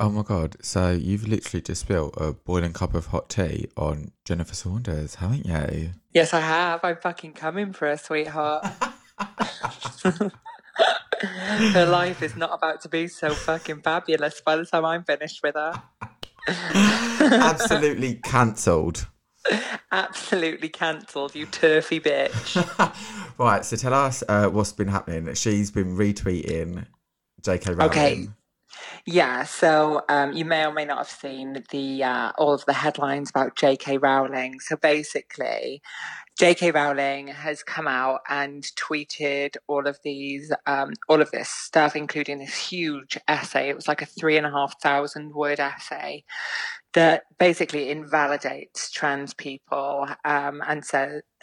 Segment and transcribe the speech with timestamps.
[0.00, 0.56] Oh my god!
[0.62, 5.46] So you've literally just spilled a boiling cup of hot tea on Jennifer Saunders, haven't
[5.46, 5.90] you?
[6.12, 6.80] Yes, I have.
[6.82, 8.66] I'm fucking coming for her, sweetheart.
[11.72, 15.40] her life is not about to be so fucking fabulous by the time I'm finished
[15.42, 15.82] with her.
[16.48, 19.06] Absolutely cancelled.
[19.90, 22.56] Absolutely cancelled, you turfy bitch.
[23.38, 25.32] right, so tell us uh, what's been happening.
[25.34, 26.86] She's been retweeting
[27.42, 27.74] J.K.
[27.74, 27.90] Rowling.
[27.90, 28.28] Okay.
[29.04, 32.72] Yeah, so um, you may or may not have seen the uh, all of the
[32.72, 33.98] headlines about J.K.
[33.98, 34.60] Rowling.
[34.60, 35.82] So basically,
[36.38, 36.70] J.K.
[36.70, 42.38] Rowling has come out and tweeted all of these, um, all of this stuff, including
[42.38, 43.68] this huge essay.
[43.68, 46.22] It was like a three and a half thousand word essay
[46.94, 51.22] that basically invalidates trans people um, and says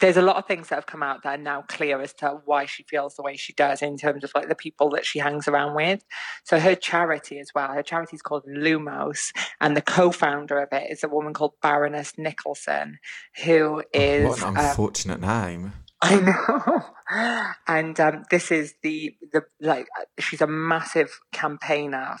[0.00, 2.40] there's a lot of things that have come out that are now clear as to
[2.44, 5.18] why she feels the way she does in terms of like the people that she
[5.18, 6.04] hangs around with.
[6.44, 10.90] So her charity as well, her charity is called Lumos, and the co-founder of it
[10.90, 12.98] is a woman called Baroness Nicholson,
[13.44, 15.72] who is what an unfortunate um, name.
[16.00, 16.84] I know,
[17.66, 19.88] and um, this is the the like
[20.20, 22.16] she's a massive campaigner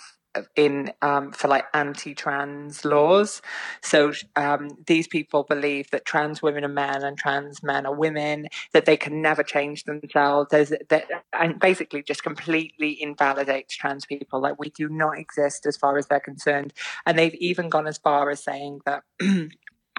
[0.56, 3.42] in um, for like anti-trans laws.
[3.82, 8.48] So um, these people believe that trans women are men and trans men are women,
[8.72, 10.48] that they can never change themselves.
[10.50, 14.40] There's that, and basically just completely invalidates trans people.
[14.40, 16.72] Like we do not exist as far as they're concerned.
[17.06, 19.02] And they've even gone as far as saying that.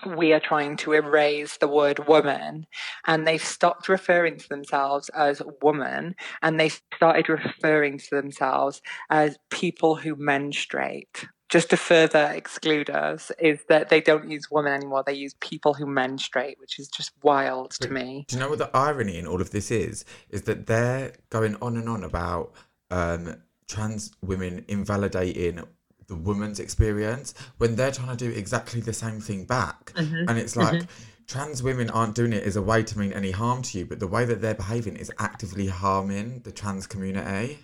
[0.06, 2.68] we are trying to erase the word woman.
[3.06, 6.16] And they've stopped referring to themselves as woman.
[6.42, 11.28] And they started referring to themselves as people who menstruate.
[11.50, 15.04] Just to further exclude us is that they don't use woman anymore.
[15.04, 18.26] They use people who menstruate which is just wild to me.
[18.28, 20.06] do you know what the irony in all of this is?
[20.30, 22.54] Is that they're going on and on about
[22.92, 25.64] um, trans women invalidating
[26.10, 29.94] the woman's experience when they're trying to do exactly the same thing back.
[29.94, 30.28] Mm-hmm.
[30.28, 31.26] And it's like, mm-hmm.
[31.28, 34.00] trans women aren't doing it as a way to mean any harm to you, but
[34.00, 37.60] the way that they're behaving is actively harming the trans community.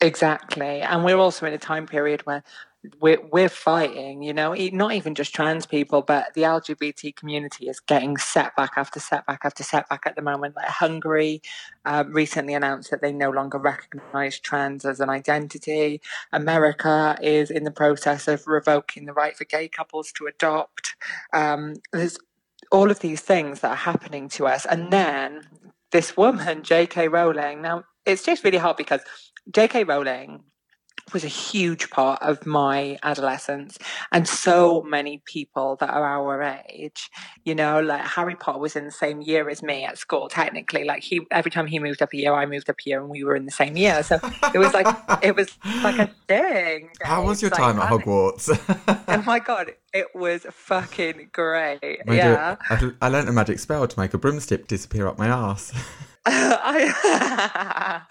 [0.00, 0.80] Exactly.
[0.80, 2.44] And we're also in a time period where
[3.00, 7.80] we're, we're fighting, you know, not even just trans people, but the LGBT community is
[7.80, 10.54] getting setback after setback after setback at the moment.
[10.54, 11.42] Like Hungary
[11.84, 16.00] uh, recently announced that they no longer recognize trans as an identity.
[16.32, 20.94] America is in the process of revoking the right for gay couples to adopt.
[21.32, 22.18] Um, there's
[22.70, 24.64] all of these things that are happening to us.
[24.66, 25.42] And then
[25.90, 27.08] this woman, J.K.
[27.08, 29.00] Rowling, now it's just really hard because
[29.50, 29.84] J.K.
[29.84, 30.44] Rowling
[31.12, 33.78] was a huge part of my adolescence
[34.12, 37.10] and so many people that are our age
[37.44, 40.84] you know like harry potter was in the same year as me at school technically.
[40.84, 43.10] Like he every time he moved up a year i moved up a year and
[43.10, 44.02] we were in the same year.
[44.02, 44.18] So
[44.54, 44.86] it was like
[45.22, 48.48] it was like a thing how was your like, time at hogwarts?
[49.08, 52.56] Oh my god it was fucking great yeah.
[52.70, 55.72] I, I learned a magic spell to make a broomstick disappear up my ass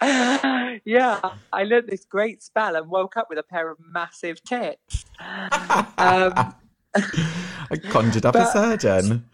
[0.84, 1.20] yeah,
[1.52, 5.04] I learned this great spell and woke up with a pair of massive tits.
[5.20, 6.54] Um,
[6.96, 9.24] I conjured up but, a surgeon.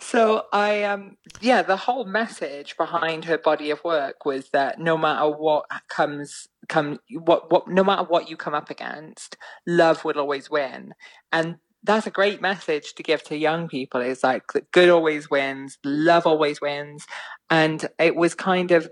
[0.00, 4.96] so I um yeah, the whole message behind her body of work was that no
[4.96, 10.18] matter what comes come what what no matter what you come up against, love will
[10.18, 10.94] always win.
[11.30, 15.78] And that's a great message to give to young people is like good always wins
[15.84, 17.06] love always wins.
[17.50, 18.90] And it was kind of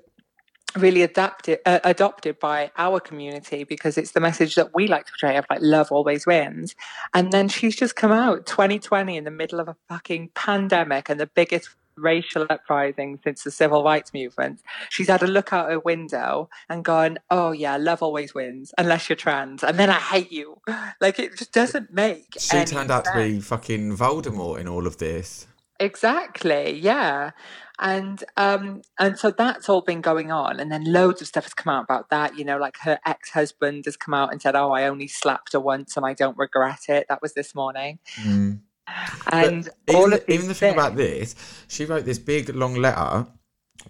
[0.76, 5.12] really adapted uh, adopted by our community because it's the message that we like to
[5.12, 6.74] portray of like love always wins.
[7.14, 11.18] And then she's just come out 2020 in the middle of a fucking pandemic and
[11.18, 14.60] the biggest racial uprising since the civil rights movement.
[14.88, 19.08] She's had a look out her window and gone, "Oh yeah, love always wins unless
[19.08, 20.60] you're trans," and then I hate you.
[21.00, 22.26] Like it just doesn't make.
[22.38, 23.16] She turned out sense.
[23.16, 25.46] to be fucking Voldemort in all of this.
[25.80, 26.78] Exactly.
[26.78, 27.30] Yeah.
[27.78, 31.54] And um and so that's all been going on, and then loads of stuff has
[31.54, 32.36] come out about that.
[32.36, 35.54] You know, like her ex husband has come out and said, "Oh, I only slapped
[35.54, 37.98] her once, and I don't regret it." That was this morning.
[38.16, 38.60] Mm.
[39.32, 41.34] And but all even, even the thing about this,
[41.68, 43.26] she wrote this big long letter,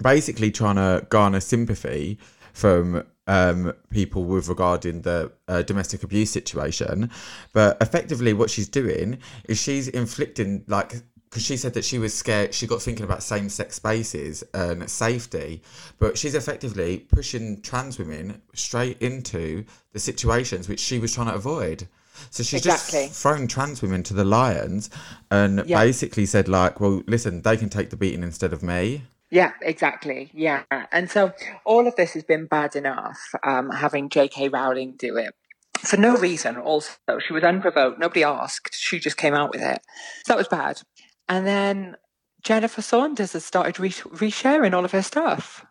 [0.03, 2.19] basically trying to garner sympathy
[2.53, 7.11] from um, people with regarding the uh, domestic abuse situation.
[7.53, 9.19] But effectively, what she's doing
[9.49, 10.95] is she's inflicting like
[11.31, 15.63] because she said that she was scared she got thinking about same-sex spaces and safety
[16.01, 21.35] but she's effectively pushing trans women straight into the situations which she was trying to
[21.35, 21.87] avoid
[22.31, 23.07] so she's exactly.
[23.07, 24.91] just thrown trans women to the lions
[25.31, 25.79] and yeah.
[25.81, 29.03] basically said like, well, listen, they can take the beating instead of me.
[29.31, 30.31] Yeah, exactly.
[30.35, 30.65] Yeah.
[30.91, 31.33] And so
[31.65, 34.49] all of this has been bad enough, um, having J.K.
[34.49, 35.35] Rowling do it.
[35.79, 36.93] For no reason, also.
[37.27, 37.99] She was unprovoked.
[37.99, 38.75] Nobody asked.
[38.75, 39.81] She just came out with it.
[40.27, 40.83] So that was bad.
[41.29, 41.97] And then
[42.43, 45.65] Jennifer Saunders has started re- resharing all of her stuff.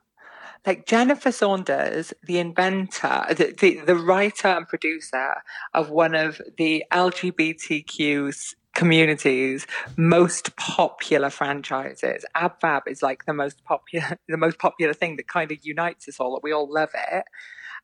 [0.66, 5.36] Like Jennifer Saunders, the inventor, the, the, the writer and producer
[5.74, 9.68] of one of the LGBTQ community's
[9.98, 12.24] most popular franchises.
[12.36, 16.20] AbFab is like the most popular, the most popular thing that kind of unites us
[16.20, 16.34] all.
[16.36, 17.26] That we all love it,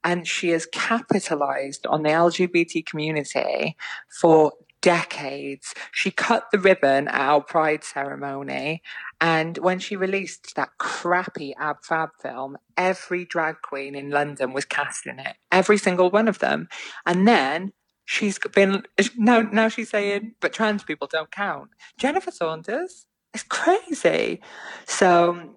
[0.03, 3.75] and she has capitalized on the LGBT community
[4.09, 4.53] for
[4.85, 5.73] decades.
[5.91, 8.83] She cut the ribbon at our Pride ceremony.
[9.19, 14.63] And when she released that crappy Ab Fab film, every drag queen in London was
[14.63, 15.37] cast in it.
[15.51, 16.67] Every single one of them.
[17.03, 17.73] And then
[18.05, 18.83] she's been
[19.17, 21.69] now now she's saying, but trans people don't count.
[21.97, 24.39] Jennifer Saunders is crazy.
[24.85, 25.55] So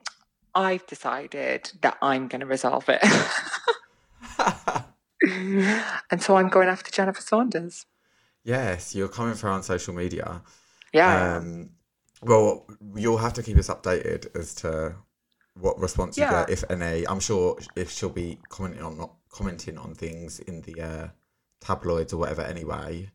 [0.55, 3.05] I've decided that I'm going to resolve it.
[6.11, 7.85] and so I'm going after Jennifer Saunders.
[8.45, 10.43] Yes, you're coming for on social media.
[10.93, 11.37] Yeah.
[11.37, 11.71] Um,
[12.23, 14.95] well, you'll have to keep us updated as to
[15.55, 16.47] what response you Yeah.
[16.47, 17.07] get, if any.
[17.07, 21.09] I'm sure if she'll be commenting on not commenting on things in the uh,
[21.61, 22.43] tabloids or whatever.
[22.43, 23.11] Anyway,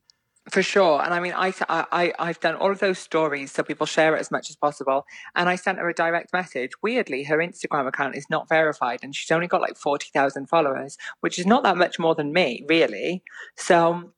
[0.51, 1.01] For sure.
[1.01, 4.19] And I mean, I, I, I've done all of those stories so people share it
[4.19, 5.05] as much as possible.
[5.35, 6.71] And I sent her a direct message.
[6.81, 11.39] Weirdly, her Instagram account is not verified and she's only got like 40,000 followers, which
[11.39, 13.23] is not that much more than me, really.
[13.55, 14.11] So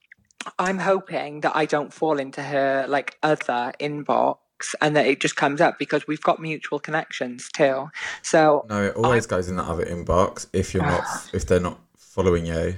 [0.60, 4.38] I'm hoping that I don't fall into her like other inbox
[4.82, 7.90] and that it just comes up because we've got mutual connections too.
[8.22, 11.04] So, no, it always goes in the other inbox if you're not
[11.34, 12.76] if they're not following you.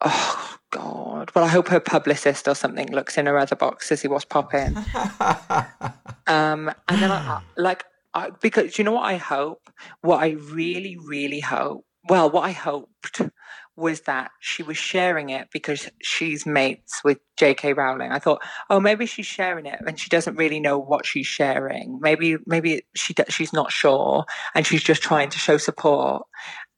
[0.00, 1.30] oh God.
[1.34, 4.24] Well, I hope her publicist or something looks in her other box to see what's
[4.24, 4.76] popping.
[6.26, 9.70] Um, and then, I, I- like, I, because you know what I hope?
[10.02, 13.22] What I really, really hope, well, what I hoped
[13.78, 17.72] was that she was sharing it because she's mates with J.K.
[17.72, 18.12] Rowling.
[18.12, 21.98] I thought, oh, maybe she's sharing it and she doesn't really know what she's sharing.
[22.00, 26.26] Maybe, maybe she she's not sure and she's just trying to show support.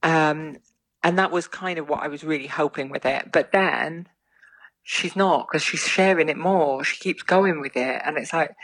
[0.02, 0.58] Um,
[1.02, 3.32] and that was kind of what I was really hoping with it.
[3.32, 4.06] But then
[4.82, 6.84] she's not because she's sharing it more.
[6.84, 8.54] She keeps going with it, and it's like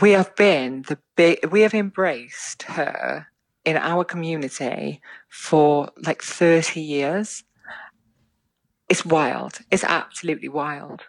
[0.00, 1.46] we have been the big.
[1.46, 3.28] We have embraced her
[3.66, 7.44] in our community for like thirty years.
[8.88, 9.58] It's wild.
[9.70, 11.02] It's absolutely wild.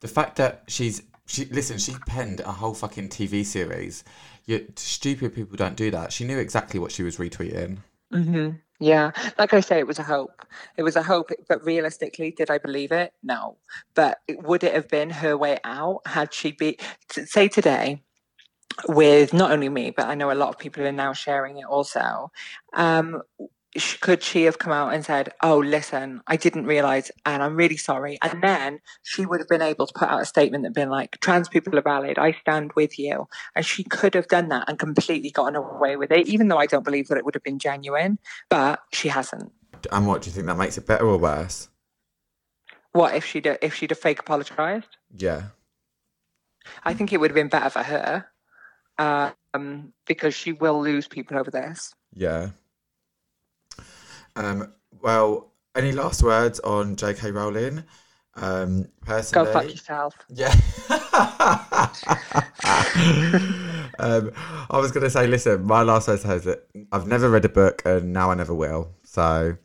[0.00, 4.04] The fact that she's she listen, she penned a whole fucking TV series.
[4.46, 6.12] You, stupid people don't do that.
[6.12, 7.78] She knew exactly what she was retweeting.
[8.12, 10.46] hmm Yeah, like I say, it was a hope.
[10.76, 13.12] It was a hope, but realistically, did I believe it?
[13.22, 13.56] No.
[13.94, 16.78] But would it have been her way out had she be
[17.10, 18.02] say today
[18.88, 21.66] with not only me, but I know a lot of people are now sharing it
[21.66, 22.30] also.
[22.74, 23.22] Um,
[24.00, 27.76] could she have come out and said, "Oh, listen, I didn't realize, and I'm really
[27.76, 30.90] sorry," and then she would have been able to put out a statement that been
[30.90, 32.18] like, "Trans people are valid.
[32.18, 33.26] I stand with you,"
[33.56, 36.66] and she could have done that and completely gotten away with it, even though I
[36.66, 38.18] don't believe that it would have been genuine.
[38.48, 39.52] But she hasn't.
[39.90, 41.68] And what do you think that makes it better or worse?
[42.92, 44.96] What if she'd if she'd have fake apologized?
[45.12, 45.48] Yeah.
[46.84, 48.26] I think it would have been better for her,
[48.98, 51.94] um, because she will lose people over this.
[52.14, 52.50] Yeah.
[54.36, 57.30] Um, well, any last words on J.K.
[57.30, 57.84] Rowling?
[58.36, 60.14] Um, personally, Go fuck yourself.
[60.28, 60.52] yeah.
[64.00, 64.32] um,
[64.70, 67.48] I was going to say, listen, my last words is that I've never read a
[67.48, 68.90] book and now I never will.
[69.04, 69.56] So,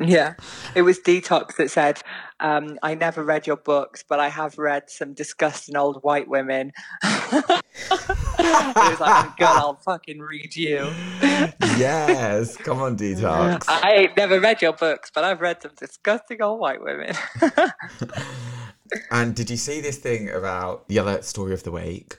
[0.00, 0.34] Yeah,
[0.74, 2.00] it was Detox that said,
[2.40, 6.72] um, "I never read your books, but I have read some disgusting old white women."
[7.02, 10.88] it was like, "Girl, I'll fucking read you."
[11.20, 13.64] yes, come on, detox.
[13.68, 17.14] I ain't never read your books, but I've read some disgusting old white women.
[19.10, 22.16] And did you see this thing about the other story of the week?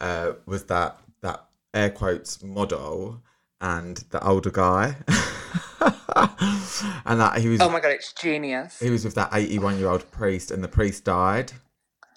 [0.00, 3.22] Uh, was that that air quotes model
[3.60, 4.96] and the older guy,
[7.04, 8.78] and that he was oh my god, it's genius!
[8.80, 11.52] he was with that eighty-one year old priest, and the priest died.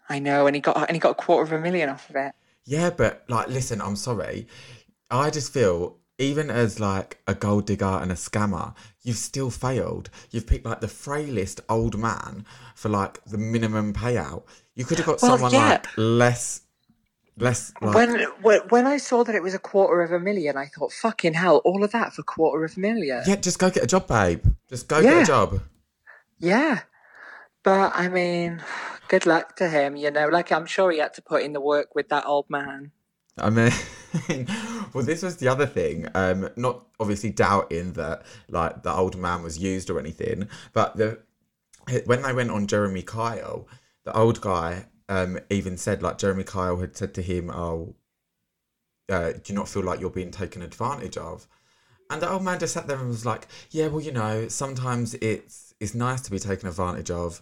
[0.09, 2.15] I know, and he got and he got a quarter of a million off of
[2.15, 2.33] it.
[2.65, 4.47] Yeah, but like, listen, I'm sorry.
[5.11, 10.09] I just feel even as like a gold digger and a scammer, you've still failed.
[10.31, 14.43] You've picked like the frailest old man for like the minimum payout.
[14.75, 15.69] You could have got Well, someone yeah.
[15.69, 16.61] like less,
[17.39, 20.57] less like When when when I saw that it was a quarter of a million,
[20.57, 21.57] I thought, "Fucking hell!
[21.65, 24.07] All of that for a quarter of a million." yeah, just go get a job,
[24.07, 24.43] babe.
[24.69, 25.13] Just go Yeah.
[25.15, 25.61] get a job.
[26.39, 26.79] Yeah.
[27.63, 28.61] But I mean,
[29.09, 30.27] good luck to him, you know.
[30.29, 32.91] Like I'm sure he had to put in the work with that old man.
[33.37, 33.71] I mean,
[34.93, 36.07] well, this was the other thing.
[36.15, 41.19] Um, not obviously doubting that like the old man was used or anything, but the
[42.05, 43.67] when they went on Jeremy Kyle,
[44.03, 47.95] the old guy um even said like Jeremy Kyle had said to him, "Oh,
[49.09, 51.47] uh, do you not feel like you're being taken advantage of?"
[52.09, 55.15] And the old man just sat there and was like, "Yeah, well, you know, sometimes
[55.15, 57.41] it's it's nice to be taken advantage of."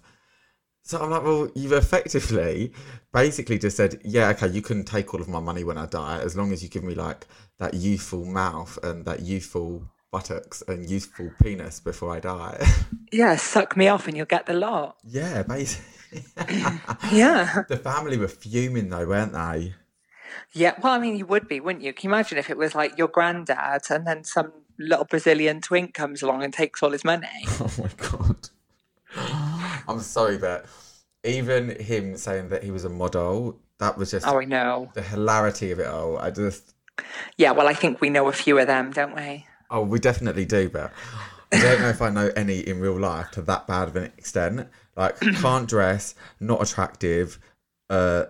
[0.83, 2.71] So I'm like, well, you've effectively
[3.13, 6.21] basically just said, yeah, okay, you can take all of my money when I die,
[6.21, 7.27] as long as you give me like
[7.59, 9.83] that youthful mouth and that youthful
[10.13, 12.65] buttocks and youthful penis before I die.
[13.11, 14.95] Yeah, suck me off and you'll get the lot.
[15.03, 15.93] yeah, basically.
[17.11, 17.63] Yeah.
[17.69, 19.73] the family were fuming though, weren't they?
[20.53, 20.75] Yeah.
[20.81, 21.93] Well, I mean, you would be, wouldn't you?
[21.93, 25.93] Can you imagine if it was like your granddad and then some little Brazilian twink
[25.93, 27.27] comes along and takes all his money?
[27.59, 28.49] Oh my god.
[29.87, 30.65] I'm sorry, but
[31.23, 34.91] even him saying that he was a model, that was just Oh, I know.
[34.93, 36.17] the hilarity of it all.
[36.17, 36.73] I just
[37.37, 39.45] Yeah, well, I think we know a few of them, don't we?
[39.69, 40.91] Oh, we definitely do, but
[41.51, 44.05] I don't know if I know any in real life to that bad of an
[44.17, 44.67] extent.
[44.95, 47.39] Like, can't dress, not attractive,
[47.89, 48.25] uh,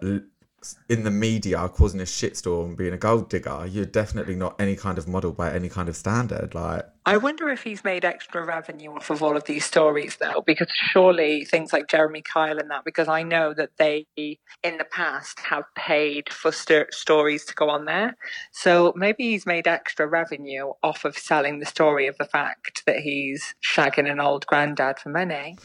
[0.90, 3.66] in the media causing a shitstorm, and being a gold digger.
[3.68, 6.56] You're definitely not any kind of model by any kind of standard.
[6.56, 10.42] Like, I wonder if he's made extra revenue off of all of these stories, though,
[10.46, 14.88] because surely things like Jeremy Kyle and that, because I know that they, in the
[14.92, 18.18] past, have paid for st- stories to go on there.
[18.52, 22.98] So maybe he's made extra revenue off of selling the story of the fact that
[22.98, 25.58] he's shagging an old granddad for money.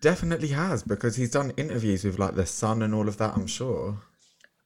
[0.00, 3.36] definitely has because he's done interviews with like the Sun and all of that.
[3.36, 3.98] I'm sure.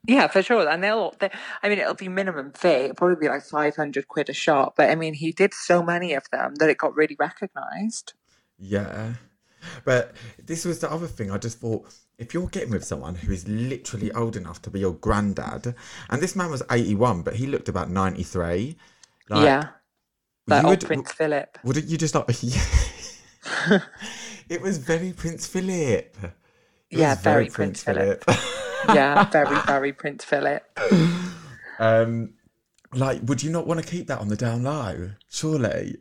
[0.06, 0.68] Yeah, for sure.
[0.68, 1.30] And they'll, they,
[1.62, 2.68] I mean, it'll be minimum fee.
[2.68, 4.74] It'll probably be like 500 quid a shot.
[4.76, 8.14] But I mean, he did so many of them that it got really recognised.
[8.58, 9.14] Yeah.
[9.84, 11.30] But this was the other thing.
[11.30, 14.80] I just thought if you're getting with someone who is literally old enough to be
[14.80, 15.74] your granddad,
[16.08, 18.76] and this man was 81, but he looked about 93.
[19.28, 19.68] Like, yeah.
[20.46, 21.58] Like would- Prince Philip.
[21.64, 22.28] Wouldn't you just like?
[24.48, 26.16] it was very Prince Philip.
[26.90, 28.24] It Yeah, was very Prince Philip.
[28.94, 30.64] yeah, very, very Prince Philip.
[31.78, 32.34] um,
[32.94, 35.10] like, would you not want to keep that on the down low?
[35.28, 35.96] Surely.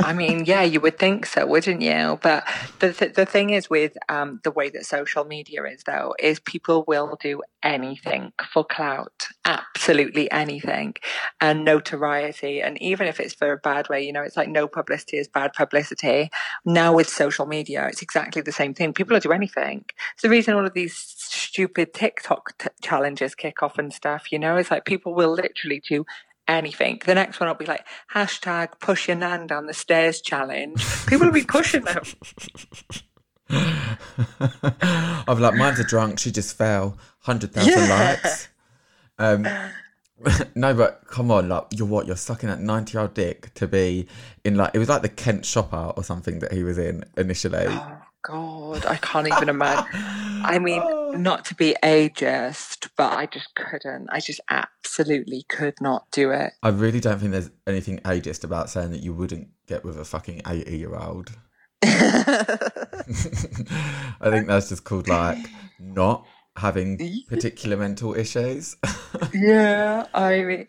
[0.00, 2.18] I mean, yeah, you would think so, wouldn't you?
[2.20, 2.44] But
[2.80, 6.40] the th- the thing is with um, the way that social media is, though, is
[6.40, 10.94] people will do anything for clout, absolutely anything,
[11.40, 12.60] and notoriety.
[12.60, 15.28] And even if it's for a bad way, you know, it's like no publicity is
[15.28, 16.28] bad publicity.
[16.64, 18.92] Now with social media, it's exactly the same thing.
[18.92, 19.84] People will do anything.
[20.14, 20.96] It's the reason all of these
[21.52, 24.32] stupid TikTok t- challenges kick off and stuff.
[24.32, 26.06] You know, it's like people will literally do
[26.48, 27.02] anything.
[27.04, 30.82] The next one will be like hashtag push your nan down the stairs challenge.
[31.06, 32.02] People will be pushing them.
[35.28, 36.18] I'm like, mine's a drunk.
[36.18, 36.96] She just fell.
[37.20, 38.16] Hundred thousand Yeah.
[38.22, 38.48] likes.
[39.18, 39.46] Um,
[40.54, 42.06] no, but come on, like, you're what?
[42.06, 44.06] You're sucking that ninety-year-old dick to be
[44.42, 47.66] in like it was like the Kent Shopper or something that he was in initially.
[47.68, 49.84] Oh God, I can't even imagine.
[50.44, 50.82] I mean,
[51.22, 54.08] not to be ageist, but I just couldn't.
[54.10, 56.52] I just absolutely could not do it.
[56.62, 60.04] I really don't think there's anything ageist about saying that you wouldn't get with a
[60.04, 61.32] fucking eighty-year-old.
[61.82, 61.94] I
[64.30, 65.38] think that's just called like
[65.80, 66.24] not
[66.56, 68.76] having particular mental issues.
[69.34, 70.66] yeah, I mean,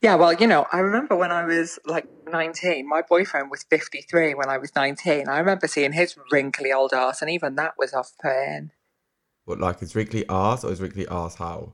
[0.00, 4.34] yeah, well, you know, I remember when I was like 19, my boyfriend was 53
[4.34, 5.28] when I was 19.
[5.28, 8.70] I remember seeing his wrinkly old ass, and even that was off putting.
[9.44, 11.72] what like his wrinkly ass or his wrinkly arsehole?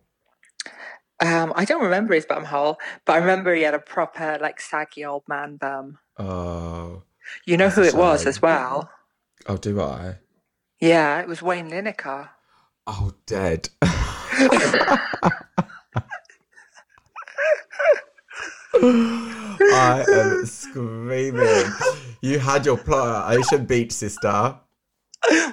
[1.23, 4.59] Um, I don't remember his bum hole, but I remember he had a proper, like,
[4.59, 5.99] saggy old man bum.
[6.19, 7.03] Oh,
[7.45, 8.91] You know who it was as well?
[9.47, 10.17] oh, do I?
[10.81, 12.31] Yeah, it was Wayne Lineker.
[12.87, 13.69] Oh, dead.
[18.73, 21.65] I am screaming.
[22.21, 24.57] You had your plot at Ocean Beach, sister.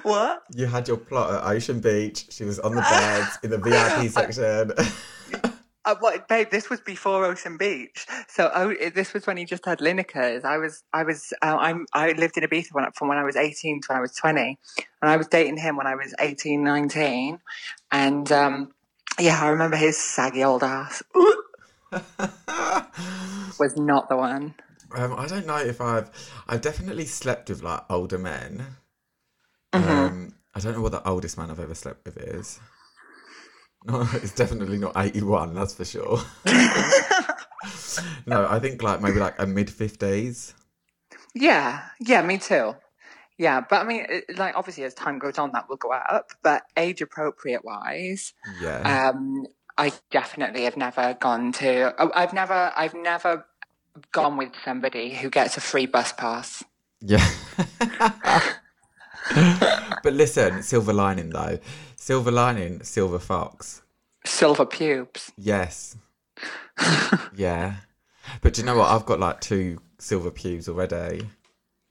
[0.02, 0.42] what?
[0.54, 2.26] You had your plot at Ocean Beach.
[2.30, 4.72] She was on the beds in the VIP section.
[5.88, 6.50] Uh, what, babe?
[6.50, 10.44] This was before Ocean Beach, so oh, this was when he just had Linekers.
[10.44, 13.36] I was, I was, uh, I'm, I lived in Ibiza when, from when I was
[13.36, 14.58] 18 to when I was 20,
[15.00, 17.38] and I was dating him when I was 18, 19,
[17.90, 18.70] and um,
[19.18, 21.02] yeah, I remember his saggy old ass
[23.58, 24.54] was not the one.
[24.94, 26.10] Um, I don't know if I've
[26.46, 28.62] I've definitely slept with like older men.
[29.72, 29.90] Mm-hmm.
[29.90, 32.60] Um, I don't know what the oldest man I've ever slept with is.
[33.84, 35.54] No, it's definitely not eighty-one.
[35.54, 36.18] That's for sure.
[38.26, 40.54] no, I think like maybe like a mid fifties.
[41.34, 42.74] Yeah, yeah, me too.
[43.38, 46.30] Yeah, but I mean, it, like obviously as time goes on, that will go up.
[46.42, 51.94] But age appropriate wise, Yeah, um, I definitely have never gone to.
[52.02, 53.46] oh, I've never, I've never
[54.12, 56.64] gone with somebody who gets a free bus pass.
[57.00, 57.24] Yeah.
[60.02, 61.58] but listen, silver lining though.
[62.08, 63.82] Silver lining, silver fox.
[64.24, 65.30] Silver pubes.
[65.36, 65.94] Yes.
[67.36, 67.74] yeah.
[68.40, 68.88] But do you know what?
[68.88, 71.28] I've got like two silver pubes already.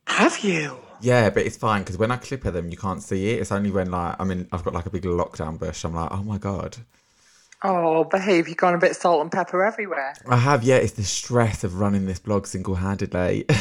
[0.08, 0.76] Have you?
[1.02, 3.42] Yeah, but it's fine because when I clip at them, you can't see it.
[3.42, 5.84] It's only when like I mean I've got like a big lockdown bush.
[5.84, 6.78] I'm like, oh my god.
[7.64, 8.48] Oh, behave!
[8.48, 10.16] You've gone a bit salt and pepper everywhere.
[10.28, 10.64] I have.
[10.64, 13.46] Yeah, it's the stress of running this blog single handedly.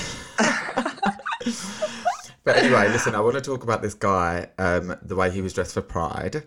[2.47, 5.53] but anyway, listen, I want to talk about this guy, um, the way he was
[5.53, 6.45] dressed for Pride,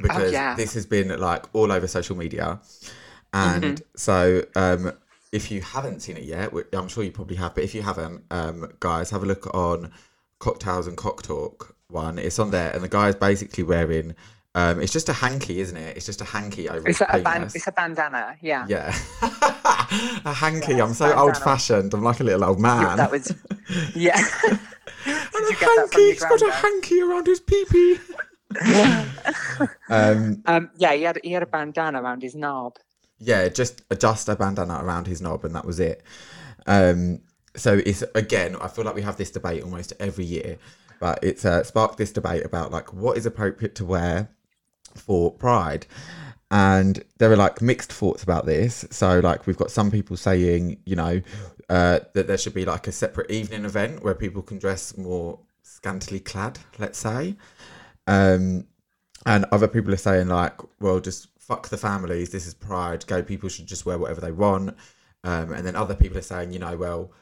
[0.00, 0.56] because yeah.
[0.56, 2.60] this has been like all over social media,
[3.34, 4.92] and so um,
[5.30, 7.82] if you haven't seen it yet, which I'm sure you probably have, but if you
[7.82, 9.92] haven't, um, guys, have a look on
[10.38, 12.18] Cocktails and Cock Talk one.
[12.18, 14.14] It's on there, and the guy is basically wearing.
[14.56, 15.96] Um, it's just a hanky, isn't it?
[15.96, 18.36] It's just a hanky over It's a, ban- it's a bandana.
[18.40, 18.66] Yeah.
[18.68, 18.94] Yeah,
[20.24, 20.80] a hanky.
[20.80, 21.92] I'm so old-fashioned.
[21.92, 22.96] I'm like a little old man.
[22.96, 23.34] That was.
[23.94, 24.20] Yeah.
[25.06, 26.12] And a get that from hanky.
[26.12, 27.98] He's got a hanky around his pee-pee.
[29.90, 32.76] um, Um, yeah, he had he had a bandana around his knob.
[33.18, 36.02] yeah, just just a bandana around his knob, and that was it.
[36.66, 37.20] Um,
[37.56, 40.56] so it's again, I feel like we have this debate almost every year,
[41.00, 44.28] but it's uh, sparked this debate about like what is appropriate to wear
[44.98, 45.86] for Pride.
[46.50, 48.84] And there are like mixed thoughts about this.
[48.90, 51.20] So, like, we've got some people saying, you know,
[51.68, 55.40] uh, that there should be like a separate evening event where people can dress more
[55.62, 57.36] scantily clad, let's say.
[58.06, 58.66] Um,
[59.26, 62.30] and other people are saying like, well, just fuck the families.
[62.30, 63.06] This is Pride.
[63.06, 64.76] Gay people should just wear whatever they want.
[65.24, 67.12] Um, and then other people are saying, you know, well,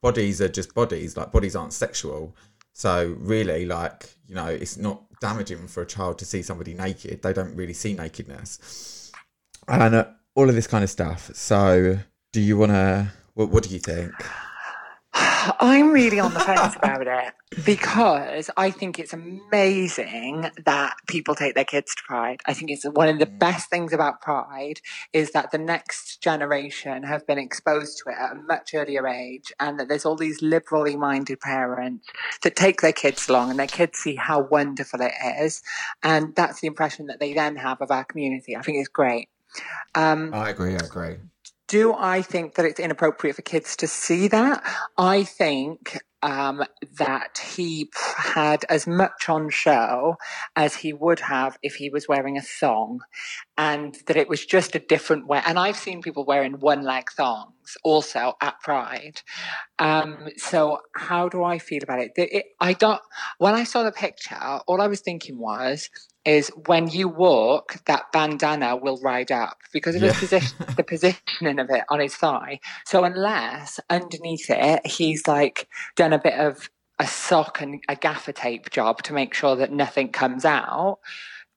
[0.00, 1.16] bodies are just bodies.
[1.16, 2.34] Like bodies aren't sexual.
[2.72, 7.22] So really, like, you know, it's not damaging for a child to see somebody naked.
[7.22, 9.12] They don't really see nakedness,
[9.68, 11.30] and uh, all of this kind of stuff.
[11.34, 11.98] So,
[12.32, 13.12] do you want to?
[13.34, 14.12] What, what do you think?
[15.60, 17.34] I'm really on the fence about it
[17.64, 22.40] because I think it's amazing that people take their kids to Pride.
[22.46, 24.80] I think it's one of the best things about Pride
[25.12, 29.52] is that the next generation have been exposed to it at a much earlier age
[29.58, 32.06] and that there's all these liberally minded parents
[32.42, 35.62] that take their kids along and their kids see how wonderful it is.
[36.02, 38.56] And that's the impression that they then have of our community.
[38.56, 39.28] I think it's great.
[39.94, 40.74] Um, I agree.
[40.74, 41.16] I agree.
[41.72, 44.62] Do I think that it's inappropriate for kids to see that?
[44.98, 46.62] I think um,
[46.98, 50.16] that he had as much on show
[50.54, 53.00] as he would have if he was wearing a thong,
[53.56, 55.40] and that it was just a different way.
[55.46, 59.22] And I've seen people wearing one leg thongs also at Pride.
[59.78, 62.12] Um, so how do I feel about it?
[62.16, 62.46] The- it?
[62.60, 63.00] I don't.
[63.38, 65.88] When I saw the picture, all I was thinking was.
[66.24, 70.12] Is when you walk, that bandana will ride up because of Yeah.
[70.12, 72.60] the position, the positioning of it on his thigh.
[72.86, 78.30] So unless underneath it he's like done a bit of a sock and a gaffer
[78.30, 81.00] tape job to make sure that nothing comes out,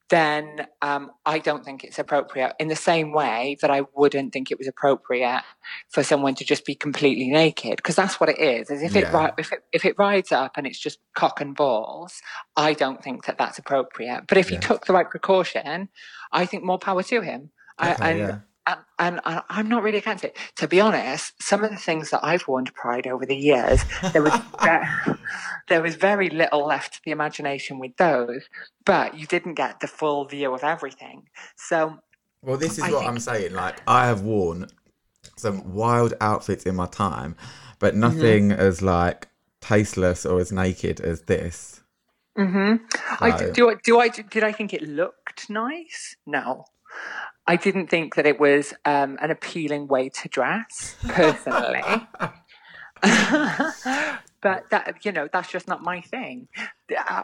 [0.10, 2.54] then um, I don't think it's appropriate.
[2.60, 5.42] In the same way that I wouldn't think it was appropriate
[5.90, 8.70] for someone to just be completely naked, because that's what it is.
[8.70, 9.26] Is if it, Yeah.
[9.26, 12.22] ri- if it if it rides up and it's just cock and balls,
[12.56, 14.26] I don't think that that's appropriate.
[14.28, 15.90] But if he took the right precaution,
[16.32, 17.52] I think more power to him.
[17.78, 18.38] I, and, yeah.
[18.68, 20.36] And, and, and I'm not really against it.
[20.58, 23.82] To be honest, some of the things that I've worn to Pride over the years,
[24.14, 25.14] there was ve-
[25.70, 28.44] there was very little left to the imagination with those,
[28.86, 31.28] but you didn't get the full view of everything.
[31.56, 32.00] So
[32.42, 33.54] Well, this is I what think- I'm saying.
[33.54, 34.68] Like, I have worn
[35.38, 37.36] some wild outfits in my time,
[37.80, 38.00] but Mm-hmm.
[38.02, 39.28] nothing as like
[39.62, 41.82] tasteless or as naked as this.
[42.38, 42.76] hmm
[43.20, 43.70] I So- d- do.
[43.70, 46.16] I, do I did I think it looked nice?
[46.26, 46.66] No,
[47.48, 51.84] I didn't think that it was um, an appealing way to dress personally.
[54.42, 56.48] but that you know that's just not my thing.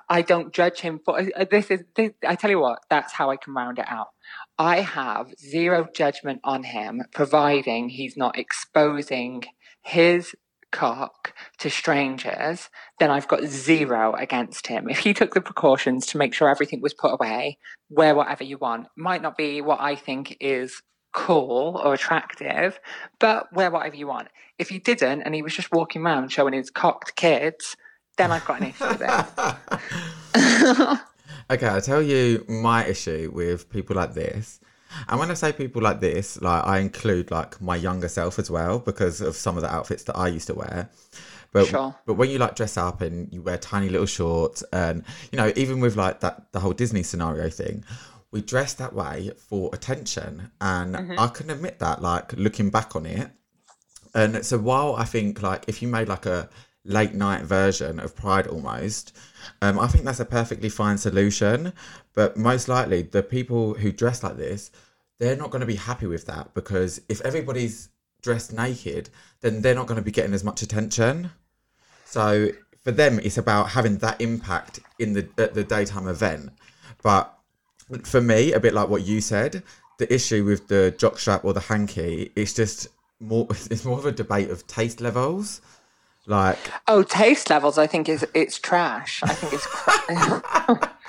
[0.10, 1.72] I- don't judge him for uh, this.
[1.72, 4.10] Is this, I tell you what, that's how I can round it out.
[4.58, 9.44] I have zero judgment on him, providing he's not exposing
[9.82, 10.36] his
[10.72, 12.70] cock to strangers.
[13.00, 14.90] Then I've got zero against him.
[14.90, 17.58] If he took the precautions to make sure everything was put away,
[17.90, 18.88] wear whatever you want.
[18.96, 20.82] Might not be what I think is
[21.14, 22.80] cool or attractive,
[23.20, 24.30] but wear whatever you want.
[24.58, 27.76] If he didn't and he was just walking around showing his cocked kids,
[28.18, 29.10] then I've got an issue with it.
[31.52, 34.60] okay, I'll tell you my issue with people like this.
[35.08, 38.50] And when I say people like this, like I include like my younger self as
[38.50, 40.90] well because of some of the outfits that I used to wear.
[41.52, 41.96] But Sure.
[42.06, 45.52] but when you like dress up and you wear tiny little shorts and you know
[45.58, 47.84] even with like that the whole Disney scenario thing,
[48.32, 50.52] we dress that way for attention.
[50.62, 51.20] And mm-hmm.
[51.20, 53.30] I can admit that, like looking back on it.
[54.14, 56.50] And so while I think like if you made like a
[56.84, 59.16] late night version of Pride almost,
[59.62, 61.74] um, I think that's a perfectly fine solution.
[62.14, 64.72] But most likely the people who dress like this,
[65.20, 67.90] they're not going to be happy with that because if everybody's
[68.22, 69.10] dressed naked,
[69.42, 71.32] then they're not going to be getting as much attention.
[72.06, 72.50] So
[72.84, 76.52] for them, it's about having that impact in the at the daytime event.
[77.04, 77.34] But
[78.04, 79.64] for me, a bit like what you said,
[79.98, 82.88] the issue with the jockstrap or the hanky, it's just
[83.20, 83.48] more.
[83.72, 85.62] It's more of a debate of taste levels.
[86.28, 86.58] Like
[86.88, 87.78] oh, taste levels.
[87.78, 89.22] I think is it's trash.
[89.24, 90.88] I think it's.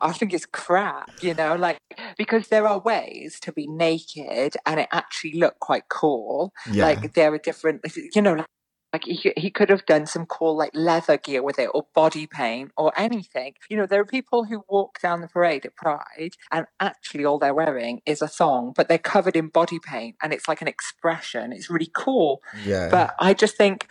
[0.00, 1.78] I think it's crap, you know, like
[2.16, 6.52] because there are ways to be naked and it actually look quite cool.
[6.70, 6.84] Yeah.
[6.84, 8.44] Like there are different, you know,
[8.92, 12.26] like he, he could have done some cool like leather gear with it or body
[12.26, 13.54] paint or anything.
[13.68, 17.38] You know, there are people who walk down the parade at Pride and actually all
[17.38, 20.68] they're wearing is a thong, but they're covered in body paint and it's like an
[20.68, 21.52] expression.
[21.52, 22.40] It's really cool.
[22.64, 22.88] Yeah.
[22.90, 23.88] But I just think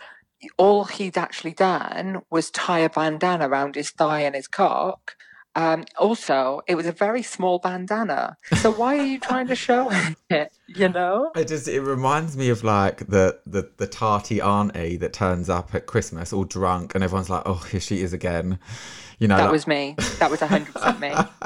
[0.56, 5.16] all he'd actually done was tie a bandana around his thigh and his cock
[5.56, 8.36] um, also, it was a very small bandana.
[8.58, 9.90] So why are you trying to show
[10.28, 10.52] it?
[10.68, 15.14] You know, it just it reminds me of like the the the tarty auntie that
[15.14, 18.58] turns up at Christmas all drunk, and everyone's like, "Oh, here she is again."
[19.18, 19.52] You know, that like...
[19.52, 19.94] was me.
[20.18, 21.08] That was hundred percent me.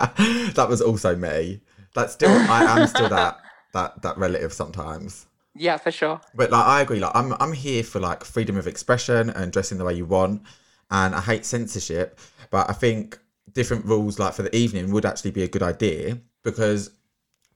[0.54, 1.60] that was also me.
[1.94, 3.38] That's still I am still that
[3.74, 5.26] that that relative sometimes.
[5.54, 6.20] Yeah, for sure.
[6.34, 9.78] But like I agree, like I'm I'm here for like freedom of expression and dressing
[9.78, 10.42] the way you want,
[10.90, 12.18] and I hate censorship.
[12.50, 13.18] But I think
[13.52, 16.90] different rules like for the evening would actually be a good idea because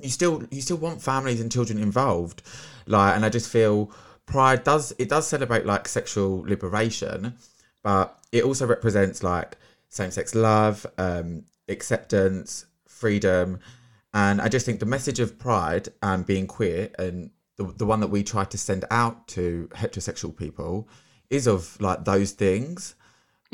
[0.00, 2.42] you still you still want families and children involved
[2.86, 3.90] like and i just feel
[4.26, 7.34] pride does it does celebrate like sexual liberation
[7.82, 9.56] but it also represents like
[9.88, 13.58] same-sex love um acceptance freedom
[14.12, 18.00] and i just think the message of pride and being queer and the, the one
[18.00, 20.88] that we try to send out to heterosexual people
[21.30, 22.94] is of like those things.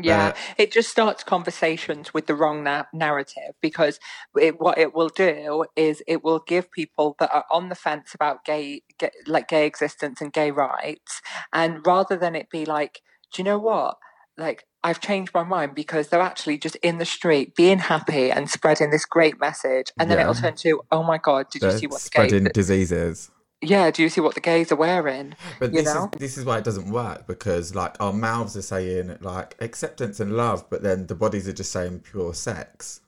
[0.03, 4.01] Yeah, uh, it just starts conversations with the wrong na- narrative because
[4.39, 8.15] it, what it will do is it will give people that are on the fence
[8.15, 11.21] about gay, gay, like gay existence and gay rights,
[11.53, 13.99] and rather than it be like, do you know what,
[14.39, 18.49] like I've changed my mind because they're actually just in the street being happy and
[18.49, 20.23] spreading this great message, and then yeah.
[20.23, 23.31] it'll turn to, oh my god, did they're you see what spreading gay- diseases?
[23.63, 25.35] Yeah, do you see what the gays are wearing?
[25.59, 26.11] But this know?
[26.15, 30.19] is this is why it doesn't work because like our mouths are saying like acceptance
[30.19, 33.01] and love, but then the bodies are just saying pure sex.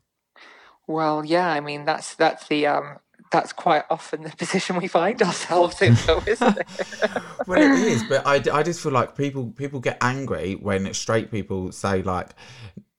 [0.86, 2.98] Well, yeah, I mean that's that's the um
[3.30, 6.68] that's quite often the position we find ourselves in, though, isn't it?
[7.46, 11.30] well, it is, but I, I just feel like people people get angry when straight
[11.30, 12.34] people say like,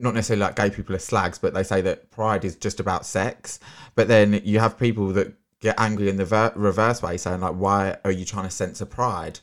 [0.00, 3.06] not necessarily like gay people are slags, but they say that pride is just about
[3.06, 3.60] sex.
[3.94, 5.34] But then you have people that
[5.64, 8.86] get angry in the ver- reverse way, saying like, "Why are you trying to censor
[8.86, 9.40] pride?"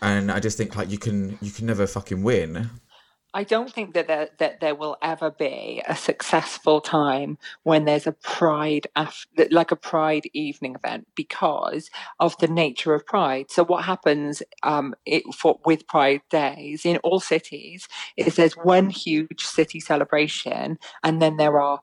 [0.00, 2.70] And I just think like you can you can never fucking win.
[3.34, 8.06] I don't think that there, that there will ever be a successful time when there's
[8.06, 8.86] a pride
[9.50, 13.50] like a pride evening event because of the nature of pride.
[13.50, 18.88] So what happens um, it, for, with pride days in all cities is there's one
[18.88, 21.80] huge city celebration and then there are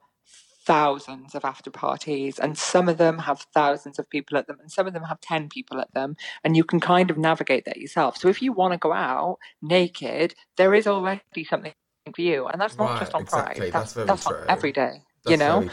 [0.65, 4.71] thousands of after parties and some of them have thousands of people at them and
[4.71, 7.77] some of them have 10 people at them and you can kind of navigate that
[7.77, 8.17] yourself.
[8.17, 11.73] So if you want to go out naked there is already something
[12.13, 13.71] for you and that's not right, just on exactly.
[13.71, 15.67] pride that's, that's, that's every day that's you know?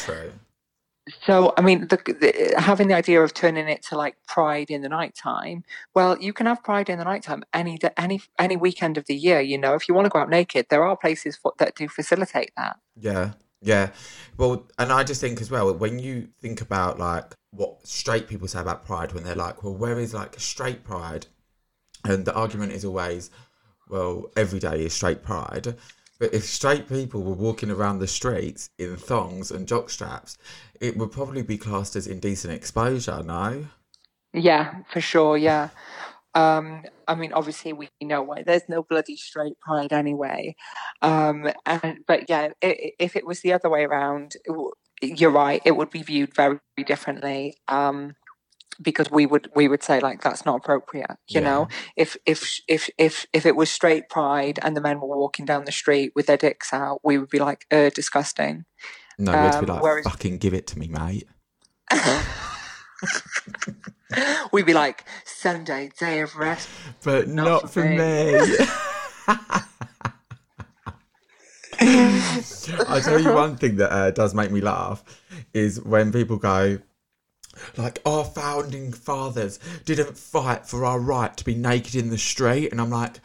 [1.26, 4.82] so i mean the, the, having the idea of turning it to like pride in
[4.82, 5.62] the nighttime
[5.94, 9.40] well you can have pride in the nighttime any any any weekend of the year
[9.40, 9.74] you know?
[9.74, 12.76] If you want to go out naked there are places for, that do facilitate that.
[12.96, 13.90] Yeah yeah.
[14.36, 18.48] Well, and I just think as well, when you think about like what straight people
[18.48, 21.26] say about pride, when they're like, well, where is like straight pride?
[22.04, 23.30] And the argument is always,
[23.88, 25.76] well, every day is straight pride.
[26.18, 30.38] But if straight people were walking around the streets in thongs and jock straps,
[30.80, 33.66] it would probably be classed as indecent exposure, no?
[34.32, 35.36] Yeah, for sure.
[35.36, 35.68] Yeah.
[36.34, 40.56] Um, I mean, obviously, we know why there's no bloody straight pride anyway.
[41.02, 44.36] Um, and, but yeah, it, if it was the other way around,
[45.02, 45.60] you're right.
[45.64, 47.56] It would be viewed very differently.
[47.68, 48.14] Um,
[48.80, 51.40] because we would we would say like that's not appropriate you yeah.
[51.40, 55.44] know if if if if if it was straight pride and the men were walking
[55.44, 58.64] down the street with their dicks out we would be like uh disgusting
[59.18, 60.04] no we'd be um, like whereas...
[60.04, 61.28] fucking give it to me mate
[64.52, 66.68] We'd be like, Sunday, day of rest.
[67.02, 67.96] But not, not for, for, me.
[67.96, 68.56] me.
[72.88, 75.02] I tell you one thing that uh, does make me laugh
[75.52, 76.78] is when people go,
[77.76, 82.70] like, our founding fathers didn't fight for our right to be naked in the street.
[82.70, 83.20] And I'm like,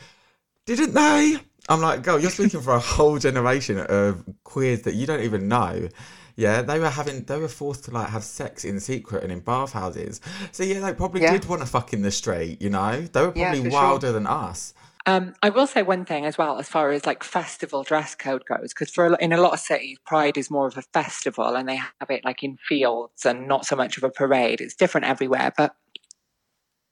[0.65, 1.37] didn't they?
[1.69, 5.47] I'm like, girl, you're speaking for a whole generation of queers that you don't even
[5.47, 5.89] know.
[6.37, 9.39] Yeah, they were having, they were forced to like have sex in secret and in
[9.41, 10.21] bathhouses.
[10.53, 11.31] So yeah, they probably Yeah.
[11.33, 12.61] did want to fuck in the street.
[12.61, 13.79] You know, they were Yeah, probably sure.
[13.81, 14.73] wilder than us.
[15.07, 18.43] Um, I will say one thing as well, as far as like festival dress code
[18.45, 21.55] goes, because for a in a lot of cities, Pride is more of a festival,
[21.55, 24.59] and they have it like in fields and not so much of a parade.
[24.59, 25.75] It's different everywhere, but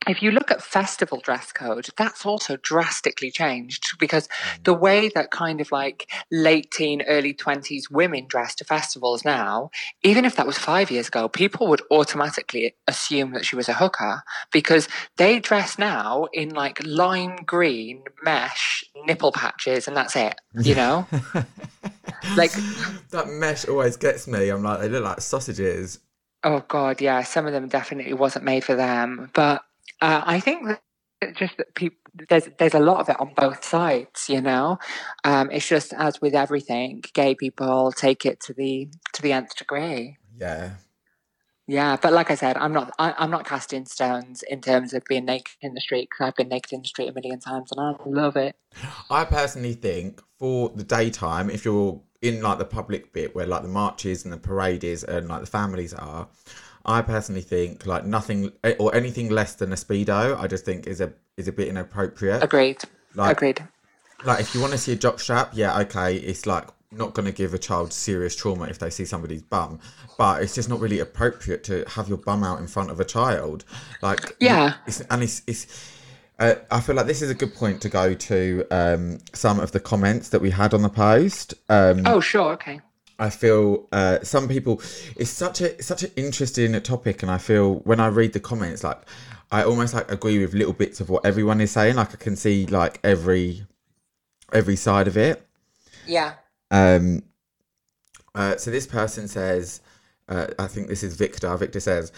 [0.08, 4.64] if you look at festival dress code, that's also drastically changed because hmm.
[4.64, 9.70] the way that kind of like late teen, early 20s women dress to festivals now,
[10.04, 13.74] even if that was five years ago, people would automatically assume that she was a
[13.74, 14.88] hooker because
[15.18, 21.08] they dress now in like lime green mesh nipple patches and that's it, you know?
[22.36, 22.52] like,
[23.12, 24.50] that mesh always gets me.
[24.50, 26.00] I'm like, they look like sausages.
[26.44, 29.32] oh God, yeah, some of them definitely wasn't made for them.
[29.34, 29.64] But
[30.02, 30.82] uh, I think that
[31.36, 31.98] just that people,
[32.30, 34.78] there's there's a lot of it on both sides, you know.
[35.24, 39.56] Um, it's just as with everything, gay people take it to the to the nth
[39.56, 40.18] degree.
[40.38, 40.72] Yeah.
[41.68, 45.04] Yeah, but like I said, I'm not I, I'm not casting stones in terms of
[45.06, 47.72] being naked in the street because I've been naked in the street a million times
[47.72, 48.56] and I love it.
[49.10, 53.64] I personally think for the daytime, if you're in like the public bit where like
[53.64, 56.28] the marches and the parade is and like the families are,
[56.86, 61.02] I personally think like nothing or anything less than a speedo, I just think is
[61.02, 62.44] a is a bit inappropriate.
[62.44, 62.78] Agreed.
[63.16, 63.68] Like- Agreed.
[64.24, 67.26] Like if you want to see a jock strap, yeah, okay, it's like not going
[67.26, 69.80] to give a child serious trauma if they see somebody's bum,
[70.18, 73.06] but it's just not really appropriate to have your bum out in front of a
[73.06, 73.66] child.
[74.02, 74.76] Like Yeah.
[74.88, 75.92] it's, and it's it's.
[76.40, 79.72] Uh, I feel like this is a good point to go to um, some of
[79.72, 81.54] the comments that we had on the post.
[81.70, 82.54] Um, Oh, sure.
[82.54, 82.82] Okay.
[83.18, 84.82] I feel uh, some people
[85.16, 88.40] it's such a it's such an interesting topic, and I feel when I read the
[88.40, 89.02] comments, like
[89.52, 91.96] I almost like agree with little bits of what everyone is saying.
[91.96, 93.66] Like I can see like every
[94.54, 95.48] every side of it.
[96.06, 96.34] Yeah.
[96.72, 97.24] Um,
[98.34, 99.82] uh, so this person says,
[100.28, 101.56] uh, I think this is Victor.
[101.56, 102.12] Victor says,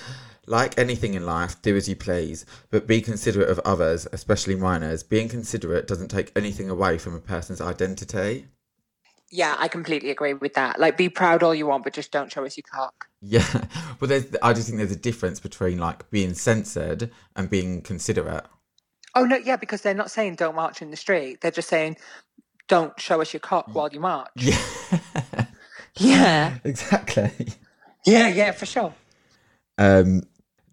[0.47, 5.03] like anything in life, do as you please, but be considerate of others, especially minors.
[5.03, 8.47] Being considerate doesn't take anything away from a person's identity.
[9.29, 10.79] Yeah, I completely agree with that.
[10.79, 13.07] Like, be proud all you want, but just don't show us your cock.
[13.21, 13.45] Yeah,
[13.99, 18.45] but there's, I just think there's a difference between like being censored and being considerate.
[19.15, 21.41] Oh no, yeah, because they're not saying don't march in the street.
[21.41, 21.97] They're just saying
[22.67, 24.29] don't show us your cock while you march.
[24.35, 24.57] Yeah,
[25.97, 27.31] Yeah, exactly.
[28.05, 28.93] yeah, yeah, for sure.
[29.77, 30.23] Um,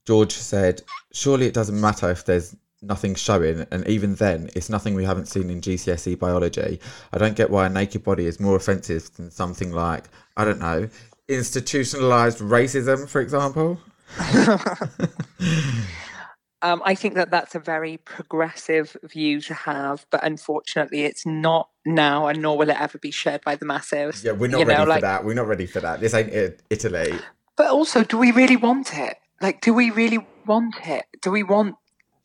[0.06, 2.54] George said, "Surely it doesn't matter if there's
[2.86, 6.80] nothing showing, and even then, it's nothing we haven't seen in GCSE biology.
[7.12, 10.04] I don't get why a naked body is more offensive than something like
[10.36, 10.88] I don't know,
[11.28, 13.78] institutionalized racism, for example."
[16.62, 21.68] Um, I think that that's a very progressive view to have, but unfortunately, it's not
[21.84, 24.24] now, and nor will it ever be shared by the masses.
[24.24, 25.26] Yeah, we're not You ready know, for like- that.
[25.26, 26.00] We're not ready for that.
[26.00, 27.18] This ain't it- Italy.
[27.58, 29.18] But also, do we really want it?
[29.42, 31.04] Like, do we really want it?
[31.20, 31.74] Do we want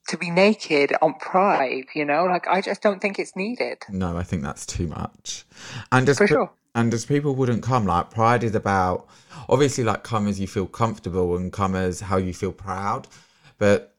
[0.09, 1.85] to be naked on Pride?
[1.95, 3.77] You know, like I just don't think it's needed.
[3.89, 5.45] No, I think that's too much.
[5.91, 6.51] And just For pe- sure.
[6.75, 9.07] and as people wouldn't come, like pride is about
[9.47, 13.07] obviously like come as you feel comfortable and come as how you feel proud.
[13.57, 13.95] But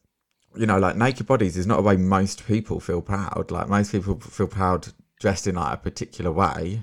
[0.57, 3.51] you know, like naked bodies is not a way most people feel proud.
[3.51, 4.89] Like most people feel proud
[5.21, 6.83] dressed in like a particular way,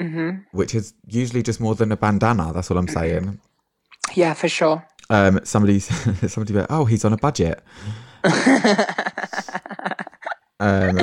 [0.00, 2.52] hmm which is usually just more than a bandana.
[2.52, 3.40] That's all I'm saying.
[4.14, 4.86] Yeah, for sure.
[5.10, 7.62] Um, somebody somebody went, oh, he's on a budget.
[10.60, 10.98] Um,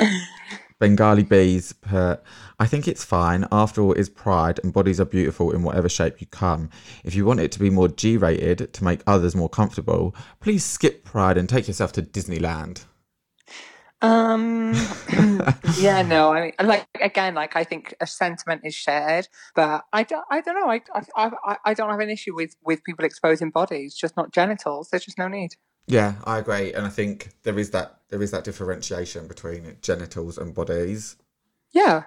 [0.78, 2.22] Bengali bees put,
[2.58, 3.46] I think it's fine.
[3.52, 6.70] After all, is pride and bodies are beautiful in whatever shape you come.
[7.04, 10.64] If you want it to be more G rated to make others more comfortable, please
[10.64, 12.84] skip pride and take yourself to Disneyland.
[14.02, 14.74] Um,
[15.78, 20.02] yeah, no, I mean, like again, like I think a sentiment is shared, but I
[20.02, 20.80] don't, I don't know, I,
[21.14, 24.90] I, I, I don't have an issue with with people exposing bodies, just not genitals.
[24.90, 25.54] There's just no need.
[25.86, 26.72] Yeah, I agree.
[26.72, 31.16] And I think there is that there is that differentiation between genitals and bodies.
[31.72, 32.04] Yeah,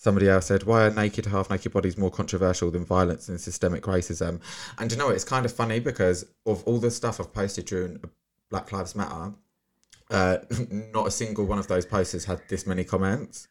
[0.00, 4.40] Somebody else said, "Why are naked, half-naked bodies more controversial than violence and systemic racism?"
[4.78, 8.02] And you know, it's kind of funny because of all the stuff I've posted during
[8.48, 9.34] Black Lives Matter,
[10.10, 10.38] uh,
[10.70, 13.48] not a single one of those posts has had this many comments.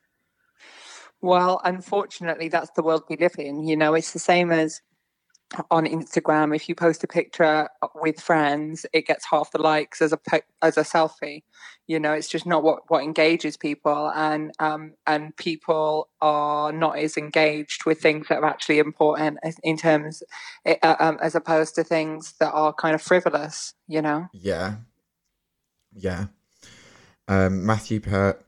[1.21, 3.67] Well, unfortunately, that's the world we live in.
[3.67, 4.81] You know, it's the same as
[5.71, 10.13] on Instagram, if you post a picture with friends, it gets half the likes as
[10.13, 10.19] a
[10.61, 11.43] as a selfie.
[11.87, 16.99] You know, it's just not what, what engages people, and um, and people are not
[16.99, 20.21] as engaged with things that are actually important in terms,
[20.65, 23.73] eh, uh, um, as opposed to things that are kind of frivolous.
[23.87, 24.27] You know.
[24.33, 24.75] Yeah.
[25.93, 26.27] Yeah.
[27.27, 28.43] Um, Matthew Pert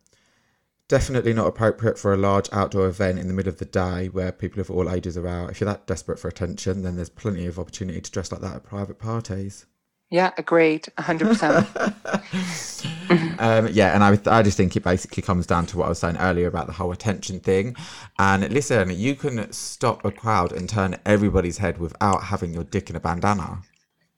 [0.91, 4.33] Definitely not appropriate for a large outdoor event in the middle of the day where
[4.33, 5.49] people of all ages are out.
[5.49, 8.57] If you're that desperate for attention, then there's plenty of opportunity to dress like that
[8.57, 9.65] at private parties.
[10.09, 13.09] Yeah, agreed, 100%.
[13.39, 15.99] um, yeah, and I, I just think it basically comes down to what I was
[15.99, 17.77] saying earlier about the whole attention thing.
[18.19, 22.89] And listen, you can stop a crowd and turn everybody's head without having your dick
[22.89, 23.61] in a bandana.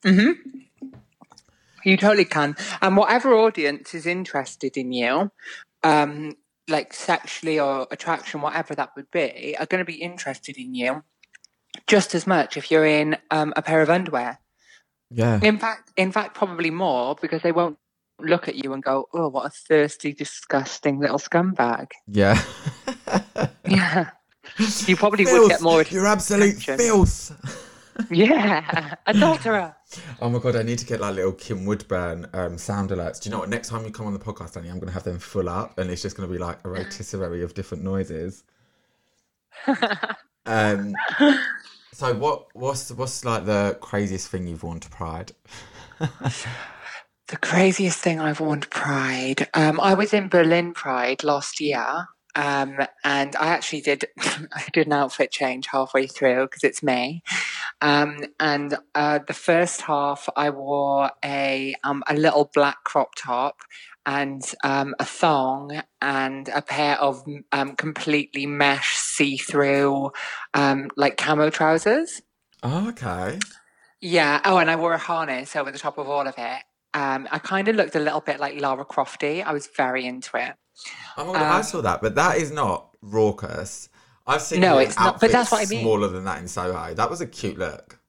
[0.02, 0.32] Mm-hmm.
[1.84, 2.56] You totally can.
[2.82, 5.30] And whatever audience is interested in you,
[5.84, 6.34] um,
[6.68, 11.02] like sexually or attraction, whatever that would be, are going to be interested in you
[11.86, 14.38] just as much if you're in um, a pair of underwear.
[15.10, 15.40] Yeah.
[15.42, 17.78] In fact, in fact, probably more because they won't
[18.20, 22.42] look at you and go, "Oh, what a thirsty, disgusting little scumbag." Yeah.
[23.68, 24.10] yeah.
[24.86, 25.42] You probably filth.
[25.42, 25.82] would get more.
[25.82, 27.32] You're absolute filth.
[28.10, 29.76] yeah, adulterer.
[30.20, 33.20] Oh my god, I need to get like little Kim Woodburn um, sound alerts.
[33.20, 33.48] Do you know what?
[33.48, 35.78] Next time you come on the podcast, Danny, I'm going to have them full up,
[35.78, 38.44] and it's just going to be like a rotisserie of different noises.
[40.46, 40.94] um,
[41.92, 42.46] so what?
[42.54, 45.32] What's what's like the craziest thing you've worn to Pride?
[45.98, 49.48] the craziest thing I've worn to Pride.
[49.54, 52.06] Um, I was in Berlin Pride last year.
[52.36, 57.22] Um, and I actually did I did an outfit change halfway through because it's May.
[57.80, 63.58] Um, and uh, the first half I wore a um, a little black crop top
[64.06, 70.10] and um, a thong and a pair of um, completely mesh see through
[70.52, 72.20] um, like camo trousers.
[72.62, 73.38] Oh, okay.
[74.00, 74.40] Yeah.
[74.44, 76.62] Oh, and I wore a harness over the top of all of it.
[76.96, 79.42] I kind of looked a little bit like Lara Crofty.
[79.42, 80.54] I was very into it.
[81.16, 83.88] Oh um, I saw that, but that is not raucous.
[84.26, 85.20] I've seen no, it's not.
[85.20, 85.82] But that's what I mean.
[85.82, 86.94] Smaller than that in Soho.
[86.94, 88.00] That was a cute look.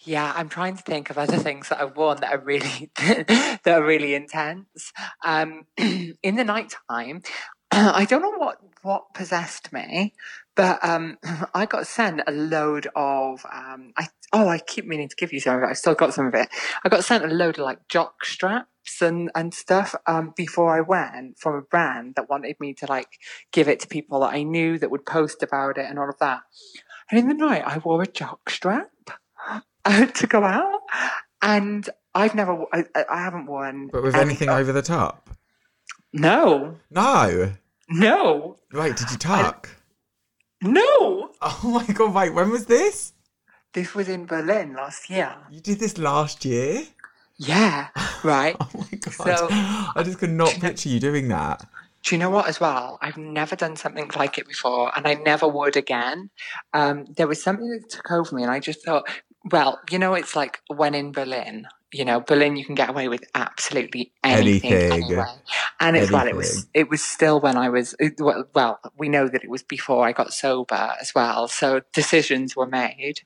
[0.00, 3.66] Yeah, I'm trying to think of other things that I've worn that are really that
[3.66, 4.92] are really intense.
[5.24, 7.22] Um, in the nighttime,
[7.70, 10.12] I don't know what what possessed me,
[10.54, 11.18] but um,
[11.54, 15.40] I got sent a load of um, I oh I keep meaning to give you
[15.40, 15.70] some of it.
[15.70, 16.48] I still got some of it.
[16.84, 18.68] I got sent a load of like jock straps
[19.00, 23.18] and and stuff um, before I went from a brand that wanted me to like
[23.52, 26.18] give it to people that I knew that would post about it and all of
[26.18, 26.42] that.
[27.10, 28.90] And in the night, I wore a jock strap
[30.14, 30.80] to go out,
[31.42, 33.88] and I've never, I, I haven't worn.
[33.88, 35.30] But with anything over the top?
[36.12, 36.76] No.
[36.90, 37.52] No.
[37.88, 38.56] No.
[38.72, 39.68] Wait, did you tuck?
[40.62, 41.30] I, no.
[41.42, 42.14] Oh my god!
[42.14, 43.12] Wait, when was this?
[43.74, 45.36] This was in Berlin last year.
[45.50, 46.84] You did this last year?
[47.36, 47.88] Yeah,
[48.24, 48.56] right.
[48.60, 49.12] oh my god!
[49.12, 51.66] So, I just could not picture you doing that.
[52.02, 52.48] Do you know what?
[52.48, 56.30] As well, I've never done something like it before, and I never would again.
[56.72, 59.08] Um, there was something that took over me, and I just thought,
[59.50, 61.66] well, you know, it's like when in Berlin.
[61.92, 65.04] You know, Berlin, you can get away with absolutely anything, anything.
[65.04, 65.32] anyway.
[65.78, 68.80] And as well, it was it was still when I was well.
[68.98, 73.20] We know that it was before I got sober as well, so decisions were made.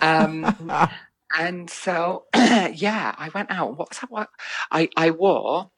[0.00, 0.88] Um,
[1.36, 3.76] and so, yeah, I went out.
[3.76, 4.10] What was that?
[4.10, 4.28] What
[4.70, 5.70] I, I wore?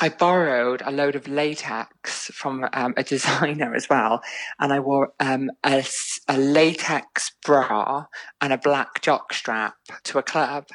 [0.00, 4.22] I borrowed a load of latex from um, a designer as well,
[4.58, 5.84] and I wore um, a,
[6.28, 8.06] a, latex bra
[8.40, 10.66] and a black jock strap to a club.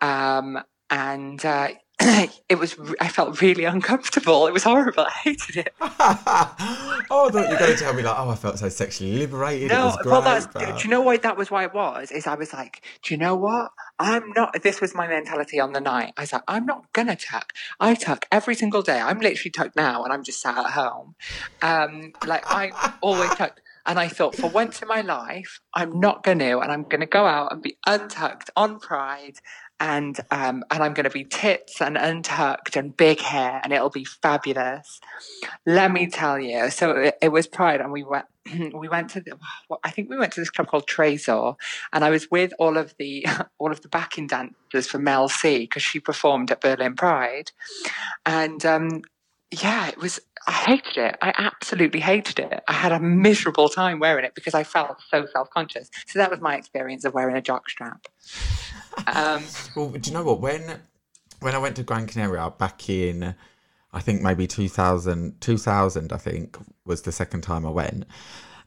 [0.00, 0.58] Um,
[0.90, 1.68] and uh,
[2.48, 4.46] it was I felt really uncomfortable.
[4.46, 5.04] It was horrible.
[5.04, 5.74] I hated it.
[5.80, 9.16] oh, I thought you were going to tell me like, oh, I felt so sexually
[9.16, 9.70] liberated.
[9.70, 10.78] No, well, that's, but...
[10.78, 12.12] do you know why that was why it was?
[12.12, 13.72] Is I was like, do you know what?
[13.98, 14.62] I'm not.
[14.62, 16.12] This was my mentality on the night.
[16.16, 17.52] I was like, I'm not gonna tuck.
[17.80, 19.00] I tuck every single day.
[19.00, 21.16] I'm literally tucked now, and I'm just sat at home.
[21.62, 23.62] Um, like I always tucked.
[23.88, 27.02] And I thought, for once in my life, I'm not going to, and I'm going
[27.02, 29.38] to go out and be untucked on Pride
[29.78, 33.90] and um, and I'm going to be tits and untucked and big hair, and it'll
[33.90, 35.00] be fabulous.
[35.66, 36.70] Let me tell you.
[36.70, 38.26] So it, it was Pride, and we went.
[38.76, 39.36] We went to, the,
[39.82, 41.56] I think we went to this club called Trésor,
[41.92, 43.26] and I was with all of the
[43.58, 47.50] all of the backing dancers for Mel C because she performed at Berlin Pride,
[48.24, 49.02] and um,
[49.50, 50.20] yeah, it was.
[50.48, 51.16] I hated it.
[51.20, 52.62] I absolutely hated it.
[52.68, 55.90] I had a miserable time wearing it because I felt so self conscious.
[56.06, 58.04] So that was my experience of wearing a jockstrap.
[59.06, 59.42] Um,
[59.74, 60.40] well, do you know what?
[60.40, 60.80] When
[61.40, 63.34] when I went to Gran Canaria back in,
[63.92, 68.06] I think maybe 2000, 2000 I think was the second time I went.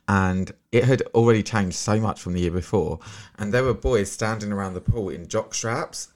[0.08, 3.00] and it had already changed so much from the year before.
[3.38, 6.10] And there were boys standing around the pool in jock straps,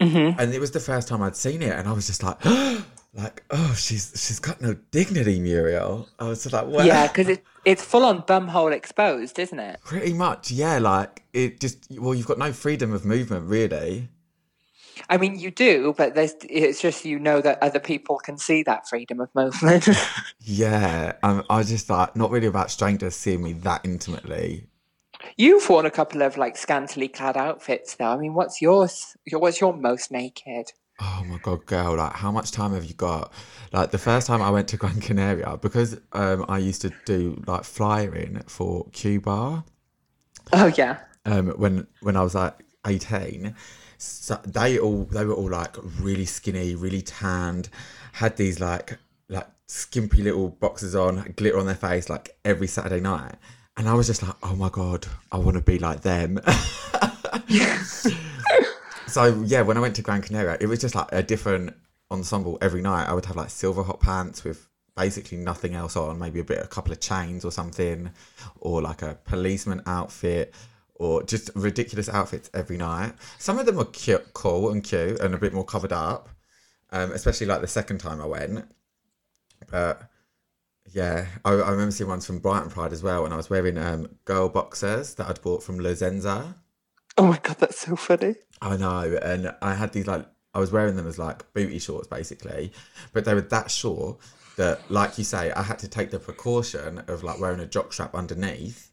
[0.00, 0.38] Mm-hmm.
[0.40, 2.38] and it was the first time I'd seen it, and I was just like,
[3.14, 6.08] like, oh, she's she's got no dignity, Muriel.
[6.18, 9.80] I was just like, well, Yeah, because it, it's full on bumhole exposed, isn't it?
[9.84, 10.78] pretty much, yeah.
[10.78, 14.08] Like it just, well, you've got no freedom of movement, really.
[15.08, 18.62] I mean, you do, but there's, it's just you know that other people can see
[18.64, 19.88] that freedom of movement.
[20.40, 24.66] Yeah, um, I was just like, not really about strangers seeing me that intimately.
[25.36, 28.06] You've worn a couple of like scantily clad outfits, though.
[28.06, 29.14] I mean, what's yours?
[29.30, 30.72] What's your most naked?
[31.00, 31.96] Oh my god, girl!
[31.96, 33.32] Like, how much time have you got?
[33.72, 37.42] Like, the first time I went to Gran Canaria because um, I used to do
[37.46, 39.64] like flying for Cuba.
[40.52, 40.98] Oh yeah.
[41.24, 42.54] Um, when when I was like
[42.86, 43.54] eighteen,
[43.98, 47.68] so they all they were all like really skinny, really tanned,
[48.12, 53.00] had these like like skimpy little boxes on, glitter on their face, like every Saturday
[53.00, 53.34] night.
[53.76, 56.40] And I was just like, oh my god, I want to be like them.
[59.08, 61.74] so yeah, when I went to Gran Canaria, it was just like a different
[62.10, 63.08] ensemble every night.
[63.08, 66.58] I would have like silver hot pants with basically nothing else on, maybe a bit,
[66.58, 68.10] a couple of chains or something,
[68.60, 70.54] or like a policeman outfit,
[70.96, 73.12] or just ridiculous outfits every night.
[73.38, 76.28] Some of them were cute, cool and cute, and a bit more covered up.
[76.90, 78.64] Um, especially like the second time I went.
[79.70, 80.10] But
[80.92, 83.76] yeah, I, I remember seeing ones from Brighton Pride as well, and I was wearing
[83.76, 86.56] um, girl boxers that I'd bought from La Senza.
[87.18, 88.36] Oh my god, that's so funny.
[88.60, 92.08] I know, and I had these like I was wearing them as like booty shorts
[92.08, 92.72] basically,
[93.12, 94.18] but they were that short
[94.56, 98.14] that, like you say, I had to take the precaution of like wearing a jockstrap
[98.14, 98.90] underneath,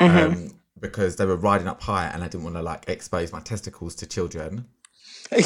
[0.00, 3.40] um, because they were riding up high, and I didn't want to like expose my
[3.40, 4.66] testicles to children.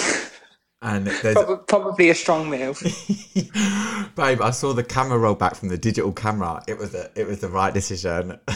[0.82, 2.80] And there's Prob- Probably a strong move.
[4.16, 6.62] babe, I saw the camera roll back from the digital camera.
[6.66, 8.38] It was a, it was the right decision.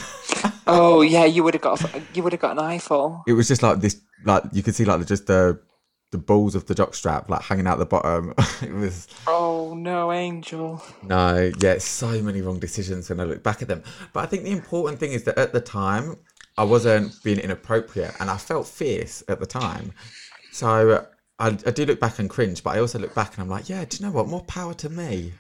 [0.67, 1.81] oh yeah, you would have got
[2.15, 3.23] you would have got an eyeful.
[3.27, 5.61] it was just like this, like you could see like just the
[6.11, 8.33] the balls of the jockstrap like hanging out the bottom.
[8.62, 10.83] it was Oh no, Angel.
[11.03, 13.83] no, yeah, so many wrong decisions when I look back at them.
[14.12, 16.17] But I think the important thing is that at the time
[16.57, 19.93] I wasn't being inappropriate, and I felt fierce at the time.
[20.53, 21.05] So uh,
[21.41, 23.69] I, I do look back and cringe, but I also look back and I'm like,
[23.69, 24.29] yeah, do you know what?
[24.29, 25.33] More power to me.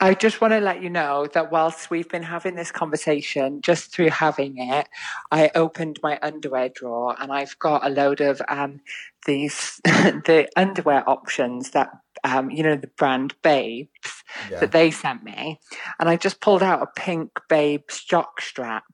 [0.00, 3.92] I just want to let you know that whilst we've been having this conversation, just
[3.92, 4.88] through having it,
[5.30, 8.80] I opened my underwear drawer and I've got a load of um,
[9.26, 11.90] these the underwear options that
[12.24, 14.60] um, you know the brand Babes Yeah.
[14.60, 15.60] that they sent me,
[15.98, 18.84] and I just pulled out a pink Babes jock strap,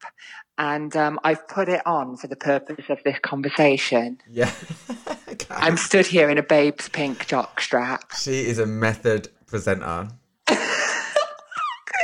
[0.58, 4.18] and um, I've put it on for the purpose of this conversation.
[4.28, 4.52] Yeah.
[5.50, 8.12] I'm stood here in a Babes pink jock strap.
[8.18, 10.08] She is a method presenter.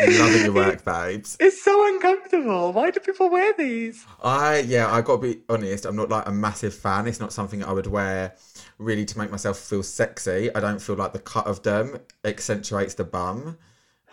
[0.08, 1.36] Loving your work, babes.
[1.40, 2.72] It's so uncomfortable.
[2.72, 4.04] Why do people wear these?
[4.22, 5.84] I yeah, I got to be honest.
[5.84, 7.06] I'm not like a massive fan.
[7.06, 8.34] It's not something I would wear
[8.78, 10.52] really to make myself feel sexy.
[10.54, 13.58] I don't feel like the cut of them accentuates the bum.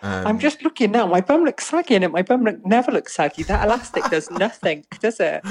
[0.02, 1.06] Um, I'm just looking now.
[1.06, 3.42] My bum looks saggy, and my bum look, never looks saggy.
[3.42, 5.42] That elastic does nothing, does it?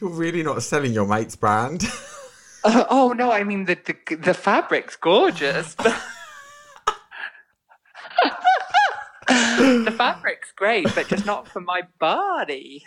[0.00, 1.84] You're really not selling your mate's brand.
[2.62, 5.74] Uh, oh no, I mean the the, the fabric's gorgeous.
[5.74, 6.00] but-
[9.58, 12.84] the fabric's great, but just not for my body.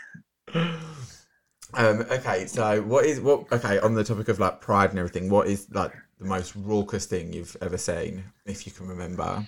[1.73, 3.51] um, okay, so what is what?
[3.51, 7.05] Okay, on the topic of like pride and everything, what is like the most raucous
[7.05, 9.45] thing you've ever seen, if you can remember?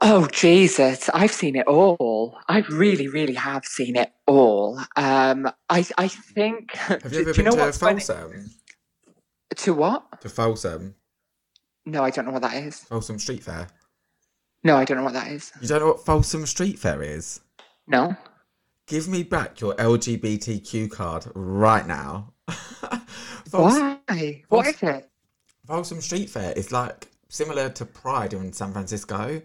[0.00, 2.38] Oh Jesus, I've seen it all.
[2.48, 4.78] I really, really have seen it all.
[4.96, 6.76] Um, I I think.
[6.76, 8.00] Have you ever do you been know to funny?
[8.00, 8.50] Folsom?
[9.56, 10.20] To what?
[10.20, 10.94] To Folsom,
[11.84, 12.80] No, I don't know what that is.
[12.80, 13.66] Folsom Street Fair.
[14.68, 15.50] No, I don't know what that is.
[15.62, 17.40] You don't know what Folsom Street Fair is?
[17.86, 18.14] No.
[18.86, 22.34] Give me back your LGBTQ card right now.
[23.48, 24.42] Folsom, Why?
[24.50, 25.08] What is it?
[25.66, 29.40] Folsom Street Fair is like similar to Pride in San Francisco.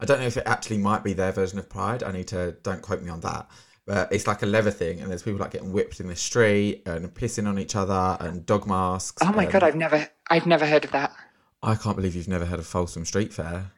[0.00, 2.02] I don't know if it actually might be their version of Pride.
[2.02, 3.48] I need to, don't quote me on that.
[3.86, 6.82] But it's like a leather thing, and there's people like getting whipped in the street
[6.84, 9.22] and pissing on each other and dog masks.
[9.22, 11.14] Oh my and- god, I've never I've never heard of that.
[11.62, 13.72] I can't believe you've never heard of Folsom Street Fair.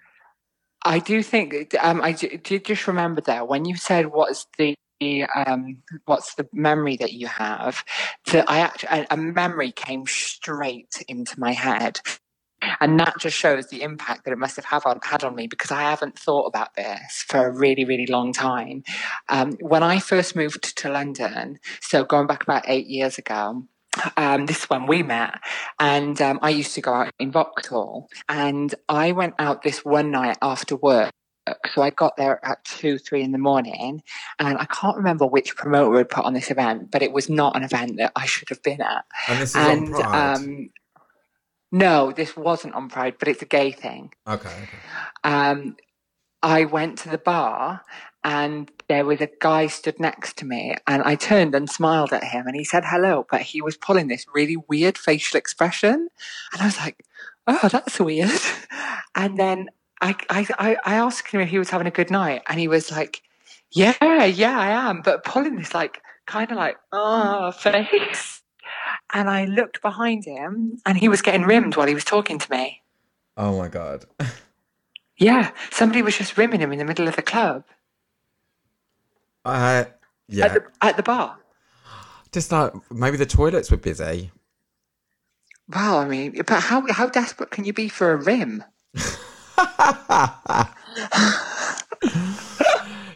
[0.85, 4.75] I do think um, I did just remember there when you said what's the
[5.35, 7.85] um, what's the memory that you have.
[8.33, 12.01] That I actually a, a memory came straight into my head,
[12.81, 15.47] and that just shows the impact that it must have have on, had on me
[15.47, 18.83] because I haven't thought about this for a really really long time.
[19.29, 23.67] Um, when I first moved to London, so going back about eight years ago.
[24.17, 25.41] Um, this is when we met,
[25.79, 30.13] and um, I used to go out in Vauxhall, and I went out this one
[30.13, 31.11] night after work
[31.75, 34.03] So I got there at two, three in the morning,
[34.39, 37.57] and I can't remember which promoter had put on this event, but it was not
[37.57, 39.05] an event that I should have been at.
[39.29, 40.35] And this is and on Pride.
[40.37, 40.71] um,
[41.73, 44.13] no, this wasn't on Pride, but it's a gay thing.
[44.27, 44.79] okay, okay.
[45.25, 45.77] Um,
[46.43, 47.83] I went to the bar
[48.23, 52.25] and there was a guy stood next to me and I turned and smiled at
[52.25, 56.09] him and he said hello, but he was pulling this really weird facial expression.
[56.53, 57.05] And I was like,
[57.47, 58.31] oh, that's weird.
[59.17, 62.61] And then I, I, I asked him if he was having a good night and
[62.61, 63.23] he was like,
[63.73, 65.03] yeah, yeah, I am.
[65.03, 68.43] But pulling this like, kind of like, oh, face.
[69.13, 72.51] And I looked behind him and he was getting rimmed while he was talking to
[72.51, 72.83] me.
[73.37, 74.05] Oh my god.
[75.17, 77.65] Yeah, somebody was just rimming him in the middle of the club
[79.45, 79.85] Uh,
[80.29, 80.47] yeah.
[80.47, 81.37] at, the, at the bar.
[82.33, 84.31] Just like maybe the toilets were busy.
[85.69, 88.65] Wow, I mean, but how how desperate can you be for a rim?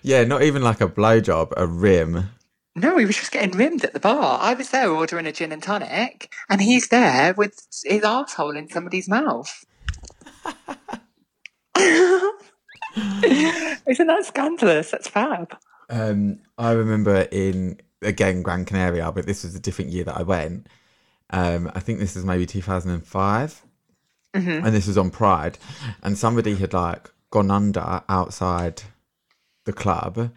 [0.04, 2.28] Yeah, not even like a blowjob, a rim.
[2.76, 4.38] No, he was just getting rimmed at the bar.
[4.38, 8.68] I was there ordering a gin and tonic, and he's there with his asshole in
[8.68, 9.64] somebody's mouth.
[11.78, 12.36] Isn't
[14.06, 14.90] that scandalous?
[14.90, 15.56] That's fab.
[15.90, 20.22] Um, I remember in again Gran Canaria, but this was a different year that I
[20.22, 20.66] went.
[21.30, 23.62] Um, I think this is maybe 2005,
[24.64, 25.58] and this was on Pride,
[26.02, 28.82] and somebody had like gone under outside
[29.64, 30.30] the club,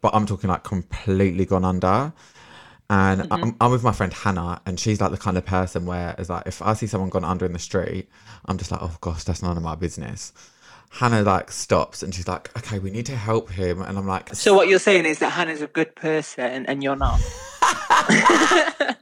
[0.00, 2.12] but I'm talking like completely gone under.
[2.90, 6.14] And I'm, I'm with my friend Hannah, and she's like the kind of person where
[6.18, 8.08] it's like if I see someone gone under in the street,
[8.46, 10.32] I'm just like, oh gosh, that's none of my business.
[10.90, 14.34] Hannah like stops and she's like, okay, we need to help him, and I'm like,
[14.34, 17.20] So what you're saying is that Hannah's a good person and you're not.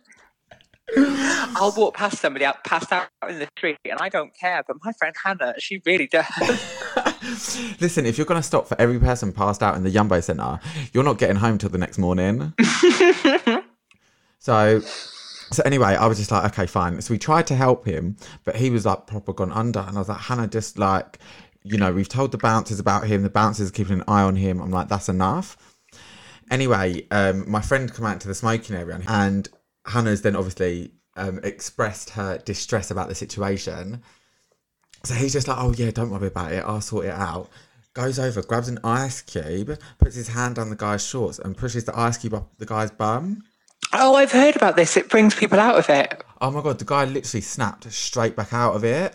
[1.59, 4.77] I'll walk past somebody out passed out in the street and I don't care, but
[4.85, 6.27] my friend Hannah, she really does.
[7.81, 10.61] Listen, if you're going to stop for every person passed out in the Yumbo Centre,
[10.93, 12.53] you're not getting home till the next morning.
[14.39, 17.01] so, so anyway, I was just like, okay, fine.
[17.01, 20.01] So we tried to help him, but he was like proper gone under, and I
[20.01, 21.19] was like, Hannah, just like,
[21.67, 23.23] you know, we've told the bouncers about him.
[23.23, 24.61] The bouncers are keeping an eye on him.
[24.61, 25.57] I'm like, that's enough.
[26.51, 29.49] Anyway, um, my friend come out to the smoking area, and
[29.85, 34.03] Hannah's then obviously um, expressed her distress about the situation.
[35.05, 36.65] So he's just like, oh yeah, don't worry about it.
[36.65, 37.49] I'll sort it out.
[37.95, 41.85] Goes over, grabs an ice cube, puts his hand down the guy's shorts, and pushes
[41.85, 43.43] the ice cube up the guy's bum.
[43.93, 44.97] oh, I've heard about this.
[44.97, 46.23] It brings people out of it.
[46.41, 49.15] Oh my god, the guy literally snapped straight back out of it.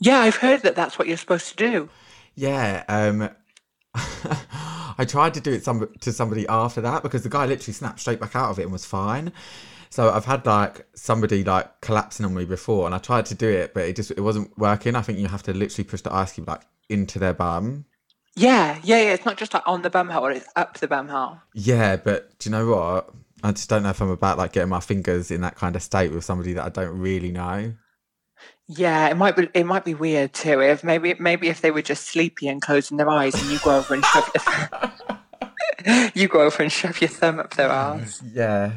[0.00, 1.88] Yeah, I've heard that that's what you're supposed to do.
[2.34, 3.28] Yeah, um,
[3.94, 8.00] I tried to do it some, to somebody after that because the guy literally snapped
[8.00, 9.32] straight back out of it and was fine.
[9.90, 13.48] So I've had like somebody like collapsing on me before, and I tried to do
[13.48, 14.94] it, but it just it wasn't working.
[14.94, 17.84] I think you have to literally push the ice cube like into their bum.
[18.36, 19.12] Yeah, yeah, yeah.
[19.14, 21.38] It's not just like on the bum hole, it's up the bum hole.
[21.54, 23.10] Yeah, but do you know what?
[23.42, 25.82] I just don't know if I'm about like getting my fingers in that kind of
[25.82, 27.74] state with somebody that I don't really know.
[28.72, 30.60] Yeah, it might be it might be weird too.
[30.60, 33.76] If maybe maybe if they were just sleepy and closing their eyes and you go
[33.76, 34.30] over and shove
[35.86, 38.22] your you go over and shove your thumb up their arse.
[38.32, 38.74] Yeah.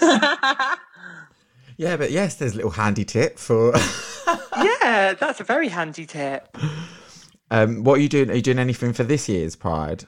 [0.00, 3.74] yeah, but yes, there's a little handy tip for.
[4.60, 6.56] Yeah, that's a very handy tip.
[7.50, 8.30] um, what are you doing?
[8.30, 10.04] Are you doing anything for this year's Pride?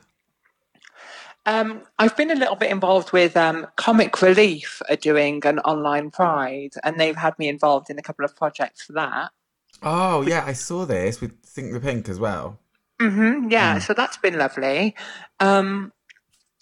[1.47, 6.11] Um, I've been a little bit involved with um, Comic Relief are doing an online
[6.11, 9.31] pride, and they've had me involved in a couple of projects for that.
[9.83, 12.59] Oh yeah, I saw this with Think the Pink as well.
[13.01, 14.95] hmm yeah, so that's been lovely.
[15.39, 15.93] Um,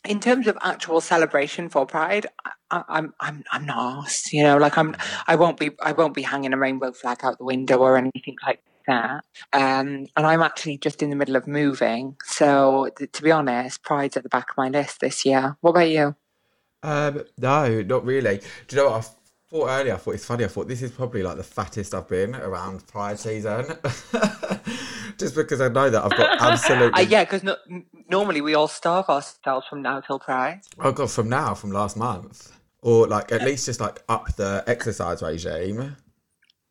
[0.05, 2.27] in terms of actual celebration for Pride,
[2.71, 4.33] I, I'm I'm I'm not asked.
[4.33, 7.39] You know, like I'm I won't be I won't be hanging a rainbow flag out
[7.39, 9.25] the window or anything like that.
[9.53, 13.83] Um, and I'm actually just in the middle of moving, so th- to be honest,
[13.85, 15.57] Pride's at the back of my list this year.
[15.61, 16.17] What about you?
[16.83, 18.41] Um, no, not really.
[18.67, 19.09] Do you know what I
[19.51, 19.95] thought earlier?
[19.95, 20.45] I thought it's funny.
[20.45, 23.67] I thought this is probably like the fattest I've been around Pride season,
[25.19, 27.05] just because I know that I've got absolutely.
[27.05, 27.57] Uh, yeah, because no,
[28.09, 30.61] normally we all starve ourselves from now till Pride.
[30.79, 34.65] Oh god, from now, from last month, or like at least just like up the
[34.67, 35.97] exercise regime.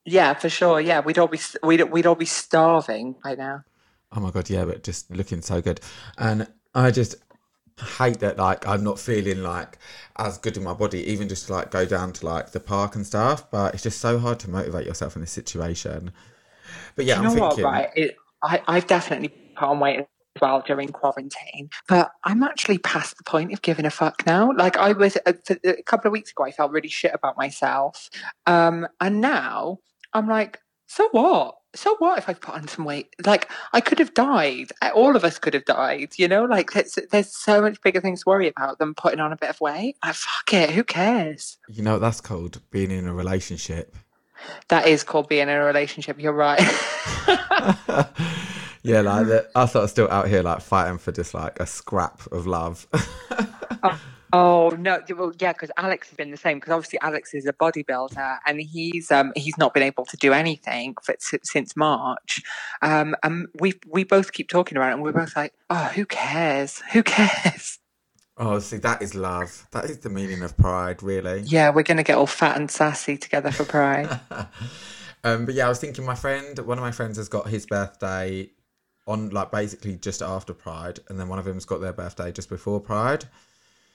[0.07, 0.79] Yeah, for sure.
[0.79, 3.65] Yeah, we'd all be we'd we'd all be starving by now.
[4.13, 5.81] Oh my god, yeah, but just looking so good,
[6.17, 7.15] and I just
[7.97, 9.77] hate that like I'm not feeling like
[10.17, 12.95] as good in my body, even just to like go down to like the park
[12.95, 13.51] and stuff.
[13.51, 16.13] But it's just so hard to motivate yourself in this situation.
[16.95, 17.65] But yeah, you I'm thinking.
[17.65, 17.73] what?
[17.73, 19.27] Right, it, I I've definitely
[19.57, 20.07] put on weight as
[20.41, 24.53] well during quarantine, but I'm actually past the point of giving a fuck now.
[24.55, 25.35] Like I was a,
[25.65, 28.09] a couple of weeks ago, I felt really shit about myself,
[28.45, 29.79] um, and now
[30.17, 31.57] I'm like, so what?
[31.77, 33.15] so what if I've put on some weight?
[33.25, 34.71] Like I could have died.
[34.95, 36.13] All of us could have died.
[36.17, 39.31] You know, like there's, there's so much bigger things to worry about than putting on
[39.31, 39.97] a bit of weight.
[40.01, 40.71] I fuck it.
[40.71, 41.57] Who cares?
[41.69, 42.61] You know that's called?
[42.71, 43.95] Being in a relationship.
[44.69, 46.19] That is called being in a relationship.
[46.19, 46.59] You're right.
[48.83, 52.47] yeah, like us are still out here like fighting for just like a scrap of
[52.47, 52.87] love.
[53.83, 54.01] oh.
[54.39, 55.01] Oh no!
[55.17, 56.57] Well, yeah, because Alex has been the same.
[56.57, 60.31] Because obviously Alex is a bodybuilder, and he's um he's not been able to do
[60.31, 62.43] anything for, since March.
[62.83, 66.05] Um, and we we both keep talking about it, and we're both like, oh, who
[66.05, 66.83] cares?
[66.93, 67.79] Who cares?
[68.37, 69.65] Oh, see, that is love.
[69.71, 71.41] That is the meaning of pride, really.
[71.41, 74.19] Yeah, we're gonna get all fat and sassy together for pride.
[75.23, 77.65] um, but yeah, I was thinking, my friend, one of my friends has got his
[77.65, 78.51] birthday
[79.07, 82.49] on like basically just after Pride, and then one of them's got their birthday just
[82.49, 83.25] before Pride.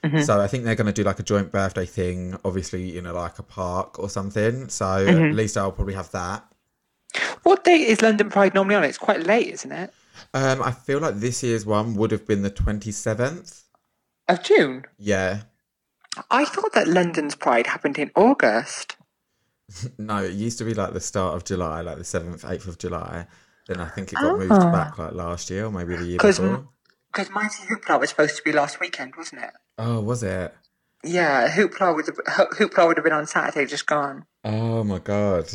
[0.03, 0.23] Mm-hmm.
[0.23, 3.13] So I think they're going to do like a joint birthday thing, obviously in a,
[3.13, 4.69] like a park or something.
[4.69, 5.25] So mm-hmm.
[5.27, 6.45] at least I'll probably have that.
[7.43, 8.85] What date is London Pride normally on?
[8.85, 9.93] It's quite late, isn't it?
[10.35, 13.65] Um, I feel like this year's one would have been the twenty seventh
[14.29, 14.85] of June.
[14.99, 15.43] Yeah.
[16.31, 18.97] I thought that London's Pride happened in August.
[19.99, 22.79] no, it used to be like the start of July, like the seventh, eighth of
[22.79, 23.27] July.
[23.69, 24.37] Then I think it got oh.
[24.37, 26.69] moved back like last year or maybe the year before.
[27.13, 29.51] Because Mighty Hoopla was supposed to be last weekend, wasn't it?
[29.79, 30.55] Oh, was it?
[31.05, 34.25] Yeah, Hoopla would have, Hoopla would have been on Saturday, just gone.
[34.45, 35.49] Oh my god.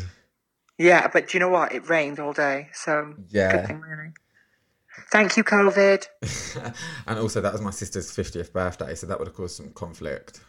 [0.78, 1.74] Yeah, but do you know what?
[1.74, 3.51] It rained all day, so yeah.
[3.51, 4.11] Good thing, really.
[5.11, 6.05] Thank you, COVID.
[7.07, 10.41] and also, that was my sister's fiftieth birthday, so that would have caused some conflict.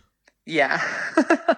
[0.46, 0.82] Yeah.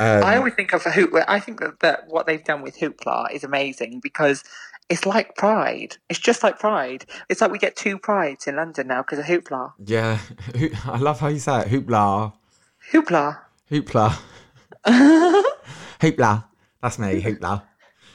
[0.00, 1.12] Um, I always think of a hoop.
[1.26, 4.44] I think that, that what they've done with Hoopla is amazing because
[4.88, 5.96] it's like Pride.
[6.08, 7.04] It's just like Pride.
[7.28, 9.72] It's like we get two Prides in London now because of Hoopla.
[9.84, 10.18] Yeah,
[10.86, 11.68] I love how you say it.
[11.68, 12.32] Hoopla.
[12.92, 13.38] Hoopla.
[13.70, 14.18] Hoopla.
[16.00, 16.44] Hoopla.
[16.82, 17.20] That's me.
[17.20, 17.62] Hoopla.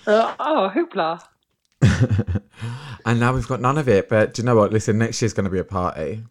[0.08, 1.22] Uh, oh, Hoopla.
[3.06, 4.10] and now we've got none of it.
[4.10, 4.72] But do you know what?
[4.72, 6.24] Listen, next year's going to be a party.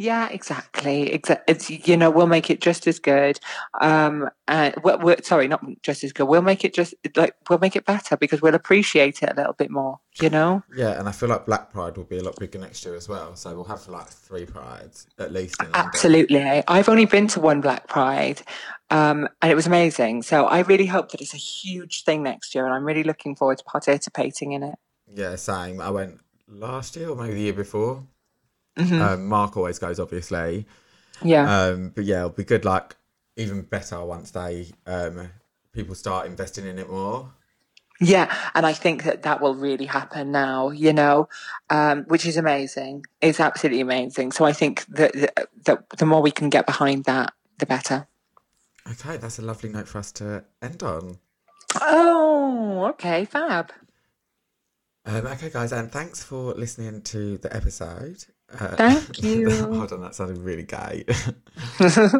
[0.00, 1.20] Yeah, exactly.
[1.68, 3.38] You know we'll make it just as good.
[3.82, 6.24] Um, and we're, we're, sorry, not just as good.
[6.24, 9.52] We'll make it just like we'll make it better because we'll appreciate it a little
[9.52, 10.00] bit more.
[10.18, 10.62] You know.
[10.74, 13.10] Yeah, and I feel like Black Pride will be a lot bigger next year as
[13.10, 13.36] well.
[13.36, 15.56] So we'll have like three prides at least.
[15.74, 16.64] Absolutely.
[16.66, 18.40] I've only been to one Black Pride,
[18.88, 20.22] um, and it was amazing.
[20.22, 23.36] So I really hope that it's a huge thing next year, and I'm really looking
[23.36, 24.76] forward to participating in it.
[25.12, 25.78] Yeah, same.
[25.78, 28.06] I went last year or maybe the year before.
[28.80, 29.02] Mm-hmm.
[29.02, 30.66] Um, Mark always goes, obviously.
[31.22, 31.64] Yeah.
[31.64, 32.64] Um, but yeah, it'll be good.
[32.64, 32.96] Like
[33.36, 35.30] even better once they um,
[35.72, 37.32] people start investing in it more.
[38.02, 41.28] Yeah, and I think that that will really happen now, you know,
[41.68, 43.04] um, which is amazing.
[43.20, 44.32] It's absolutely amazing.
[44.32, 45.12] So I think that,
[45.66, 48.06] that the more we can get behind that, the better.
[48.90, 51.18] Okay, that's a lovely note for us to end on.
[51.82, 53.70] Oh, okay, fab.
[55.04, 58.24] Um, okay, guys, and thanks for listening to the episode.
[58.58, 59.50] Uh, Thank you.
[59.50, 61.04] hold on, that sounded really gay.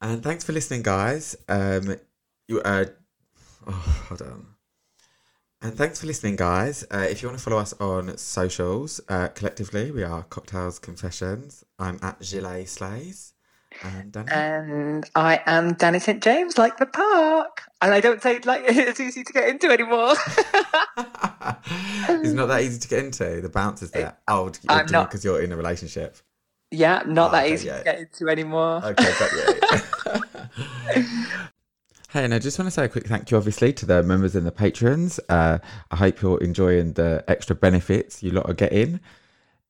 [0.00, 1.36] and thanks for listening, guys.
[1.48, 1.96] Um,
[2.48, 2.86] you uh,
[3.66, 4.46] oh, hold on.
[5.62, 6.84] And thanks for listening, guys.
[6.90, 11.64] Uh, if you want to follow us on socials, uh, collectively, we are Cocktails Confessions.
[11.78, 13.34] I'm at Gilet Slays.
[13.82, 14.28] And, Danny?
[14.30, 17.62] and I am Danny St James, like the park.
[17.80, 20.14] And I don't say like it's easy to get into anymore.
[22.08, 23.40] it's not that easy to get into.
[23.40, 24.16] The bounce is there.
[24.28, 26.16] Oh, I'm not because you're in a relationship.
[26.70, 27.78] Yeah, not oh, that okay, easy yeah.
[27.78, 28.84] to get into anymore.
[28.84, 29.32] Okay, got
[30.94, 31.04] you.
[32.12, 34.34] Hey, and I just want to say a quick thank you, obviously, to the members
[34.34, 35.20] and the patrons.
[35.28, 35.58] Uh,
[35.92, 38.98] I hope you're enjoying the extra benefits you lot are getting.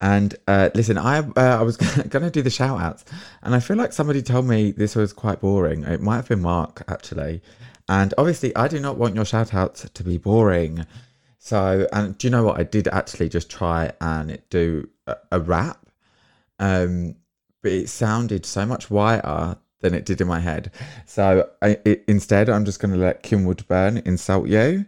[0.01, 1.77] And uh, listen, I uh, I was
[2.09, 3.05] going to do the shout outs,
[3.43, 5.85] and I feel like somebody told me this was quite boring.
[5.85, 7.43] It might have been Mark, actually.
[7.89, 10.87] And obviously, I do not want your shout outs to be boring.
[11.39, 12.59] So, and do you know what?
[12.59, 15.87] I did actually just try and do a, a rap,
[16.59, 17.17] um,
[17.63, 20.71] but it sounded so much whiter than it did in my head.
[21.05, 24.87] So, I, it, instead, I'm just going to let Kim Woodburn insult you.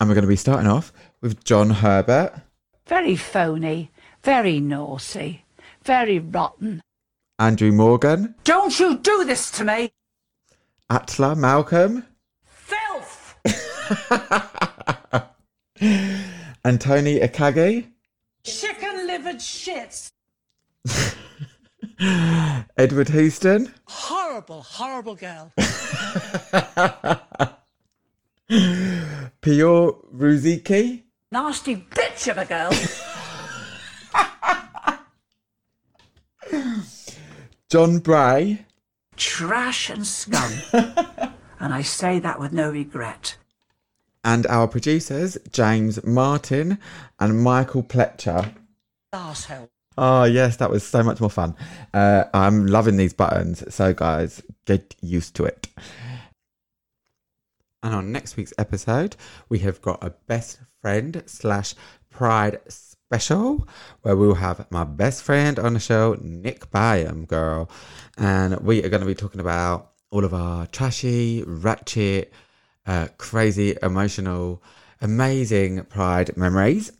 [0.00, 2.32] And we're going to be starting off with John Herbert.
[2.86, 3.90] Very phony.
[4.22, 5.44] Very naughty.
[5.82, 6.82] Very rotten.
[7.38, 8.34] Andrew Morgan.
[8.44, 9.92] Don't you do this to me!
[10.90, 12.04] Atla Malcolm.
[12.44, 13.36] Filth!
[15.80, 17.86] and Tony Akagi.
[18.42, 20.10] Chicken livered shits.
[22.76, 23.72] Edward Houston.
[23.86, 25.52] Horrible, horrible girl.
[29.40, 31.02] Pio Ruziki.
[31.30, 32.70] Nasty bitch of a girl.
[37.70, 38.64] John Bray.
[39.16, 40.52] Trash and scum.
[41.60, 43.36] and I say that with no regret.
[44.24, 46.78] And our producers, James Martin
[47.18, 48.54] and Michael Pletcher.
[49.14, 49.68] Arsehole.
[49.96, 51.56] Oh, yes, that was so much more fun.
[51.92, 53.64] Uh, I'm loving these buttons.
[53.74, 55.66] So, guys, get used to it.
[57.82, 59.16] And on next week's episode,
[59.48, 61.74] we have got a best friend slash
[62.10, 62.60] pride
[63.08, 63.66] special
[64.02, 67.70] where we'll have my best friend on the show, Nick Byam, girl.
[68.18, 72.30] And we are going to be talking about all of our trashy, ratchet,
[72.86, 74.62] uh, crazy, emotional,
[75.00, 76.92] amazing pride memories.